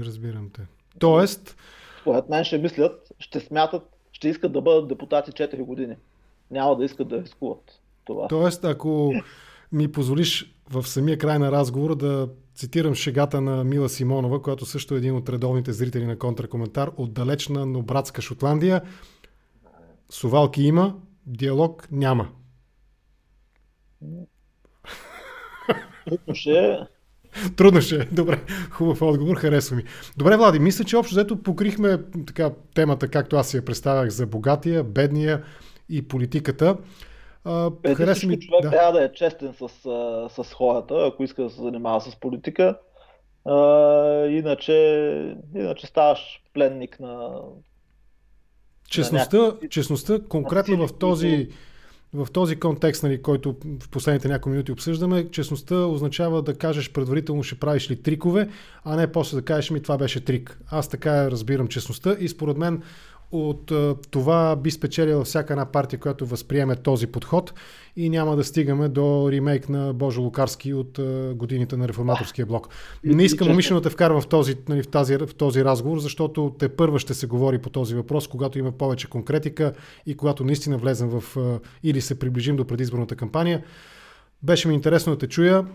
[0.01, 0.63] Разбирам те.
[0.99, 1.57] Тоест...
[2.01, 3.83] Според мен ще мислят, ще смятат,
[4.13, 5.97] ще искат да бъдат депутати 4 години.
[6.51, 8.29] Няма да искат да рискуват това.
[8.29, 9.13] Тоест, ако
[9.73, 14.95] ми позволиш в самия край на разговора да цитирам шегата на Мила Симонова, която също
[14.95, 18.83] е един от редовните зрители на контракоментар от далечна, но братска Шотландия.
[20.11, 22.29] Сувалки има, диалог няма.
[26.07, 26.79] Трудно ще е.
[27.57, 28.05] Трудно ще е.
[28.13, 28.41] Добре,
[28.71, 29.85] хубав отговор, харесва ми.
[30.17, 34.27] Добре, Влади, мисля, че общо взето покрихме така, темата, както аз си я представях за
[34.27, 35.45] богатия, бедния
[35.89, 36.77] и политиката.
[37.97, 38.41] харесва ми...
[38.41, 38.71] човек да.
[38.71, 39.69] трябва да е честен с,
[40.43, 42.79] с хората, ако иска да се занимава с политика.
[43.45, 43.55] А,
[44.27, 44.73] иначе,
[45.55, 47.41] иначе ставаш пленник на...
[48.89, 51.49] Честността, на честността конкретно в този,
[52.17, 57.43] в този контекст, нали, който в последните няколко минути обсъждаме, честността означава да кажеш предварително
[57.43, 58.49] ще правиш ли трикове,
[58.85, 60.59] а не после да кажеш ми това беше трик.
[60.71, 62.83] Аз така разбирам честността и според мен
[63.33, 63.72] от
[64.11, 67.55] това би спечелила всяка една партия, която възприеме този подход
[67.97, 71.01] и няма да стигаме до ремейк на Божо Лукарски от
[71.35, 72.68] годините на реформаторския блок.
[73.05, 76.68] Не искам умишлено да вкарвам в този, нали, в, тази, в този разговор, защото те
[76.68, 79.72] първа ще се говори по този въпрос, когато има повече конкретика
[80.07, 81.39] и когато наистина влезем в
[81.83, 83.64] или се приближим до предизборната кампания.
[84.43, 85.66] Беше ми интересно да те чуя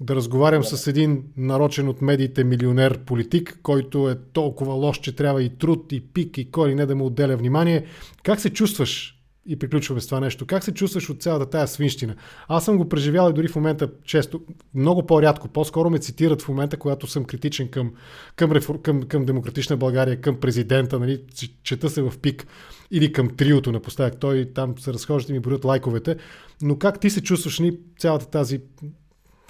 [0.00, 5.42] да разговарям с един нарочен от медиите милионер политик, който е толкова лош, че трябва
[5.42, 7.84] и труд, и пик, и кой не да му отделя внимание.
[8.22, 9.14] Как се чувстваш?
[9.50, 10.46] И приключваме с това нещо.
[10.46, 12.14] Как се чувстваш от цялата тая свинщина?
[12.48, 14.40] Аз съм го преживял и дори в момента често,
[14.74, 17.92] много по-рядко, по-скоро ме цитират в момента, когато съм критичен към,
[18.36, 21.22] към, към, към Демократична България, към президента, нали,
[21.62, 22.46] чета се в пик
[22.90, 24.20] или към триото напоследък.
[24.20, 26.16] Той там се разхожда и ми броят лайковете.
[26.62, 28.60] Но как ти се чувстваш ни цялата тази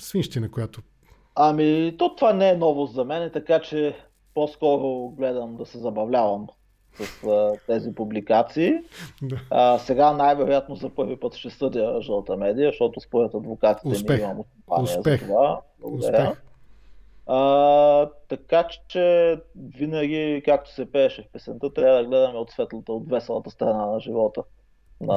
[0.01, 0.83] свинщина, която...
[1.35, 3.97] Ами, то това не е ново за мен, така че
[4.35, 6.47] по-скоро гледам да се забавлявам
[6.95, 8.73] с а, тези публикации.
[9.23, 9.41] Да.
[9.51, 14.19] А, сега най-вероятно за първи път ще съдя жълта медия, защото според адвокатите Успех.
[14.19, 14.45] ми имам
[14.83, 15.21] Успех.
[15.21, 15.61] за това.
[15.81, 16.23] Благодаря.
[16.23, 16.43] Успех.
[17.27, 23.11] А, така че винаги, както се пееше в песента, трябва да гледаме от светлата, от
[23.11, 24.43] веселата страна на живота
[25.01, 25.15] на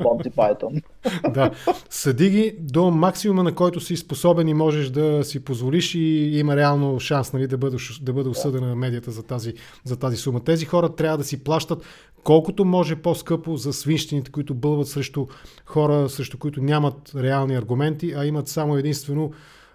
[0.00, 0.82] Monty Python.
[1.34, 1.50] да,
[1.90, 6.56] съди ги до максимума, на който си способен и можеш да си позволиш и има
[6.56, 8.76] реално шанс нали, да, бъде, да бъде осъдена да.
[8.76, 9.54] медията за тази,
[9.84, 10.44] за тази сума.
[10.44, 11.82] Тези хора трябва да си плащат
[12.24, 15.26] колкото може по-скъпо за свинщините, които бълват срещу
[15.66, 19.32] хора, срещу които нямат реални аргументи, а имат само единствено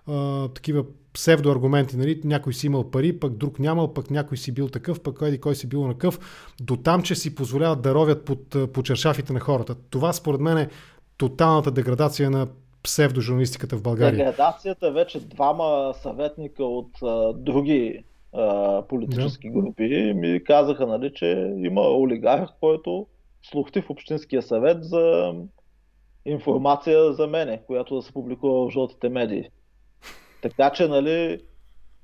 [0.08, 2.22] а, такива псевдоаргументи, нали?
[2.24, 5.56] някой си имал пари, пък друг нямал, пък някой си бил такъв, пък кой, кой
[5.56, 6.20] си бил накъв,
[6.62, 9.76] до там, че си позволяват да ровят под, под чершафите на хората.
[9.89, 10.70] Това според мен е
[11.18, 12.47] тоталната деградация на
[12.84, 14.18] псевдожурналистиката в България.
[14.18, 18.03] Деградацията вече двама съветника от а, други
[18.34, 19.60] а, политически да.
[19.60, 23.08] групи ми казаха, нали, че има олигарх, който
[23.43, 25.34] слухти в Общинския съвет за
[26.26, 29.49] информация за мене, която да се публикува в жълтите медии.
[30.41, 31.41] Така че, нали,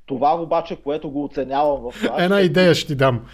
[0.05, 2.23] това обаче, което го оценявам в това...
[2.23, 3.25] Една идея ще ти дам.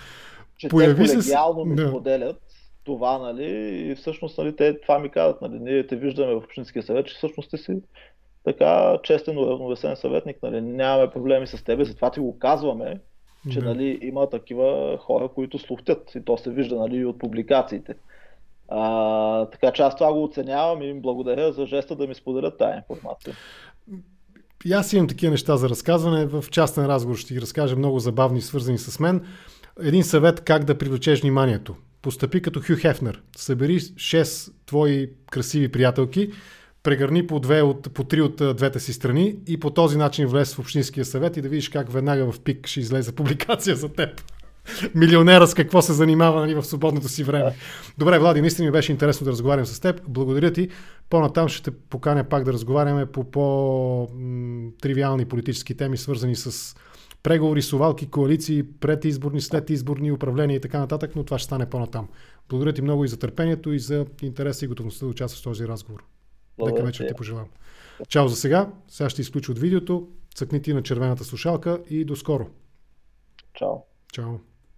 [0.57, 1.69] Че Появи те колегиално се...
[1.69, 1.87] ми да.
[1.87, 2.41] споделят
[2.83, 3.45] това, нали,
[3.91, 7.15] и всъщност, нали, те това ми казват, нали, ние те виждаме в Общинския съвет, че
[7.15, 7.81] всъщност ти си
[8.43, 12.99] така честен, уравновесен съветник, нали, нямаме проблеми с тебе, затова ти го казваме,
[13.51, 13.65] че, да.
[13.65, 17.95] нали, има такива хора, които слухтят и то се вижда, нали, и от публикациите.
[18.67, 22.57] А, така че аз това го оценявам и им благодаря за жеста да ми споделят
[22.57, 23.33] тази информация.
[24.65, 26.25] И аз имам такива неща за разказване.
[26.25, 29.21] В частен разговор ще ги разкажа много забавни, свързани с мен.
[29.81, 31.75] Един съвет как да привлечеш вниманието.
[32.01, 33.21] Постъпи като Хю Хефнер.
[33.37, 36.31] Събери 6 твои красиви приятелки,
[36.83, 40.55] прегърни по, две от, по три от двете си страни и по този начин влез
[40.55, 44.21] в Общинския съвет и да видиш как веднага в пик ще излезе публикация за теб
[44.95, 47.55] милионера с какво се занимава нали, в свободното си време.
[47.97, 50.01] Добре, Влади, наистина ми беше интересно да разговарям с теб.
[50.07, 50.69] Благодаря ти.
[51.09, 56.75] По-натам ще те поканя пак да разговаряме по по-тривиални политически теми, свързани с
[57.23, 62.07] преговори, сувалки, коалиции, предизборни, следизборни управления и така нататък, но това ще стане по-натам.
[62.49, 65.67] Благодаря ти много и за търпението и за интереса и готовността да участваш в този
[65.67, 66.03] разговор.
[66.59, 67.47] Нека вечер ти пожелавам.
[68.07, 68.69] Чао за сега.
[68.87, 70.07] Сега ще изключа от видеото.
[70.35, 72.47] Цъкни ти на червената слушалка и до скоро.
[73.53, 73.73] Чао.
[74.13, 74.33] Чао.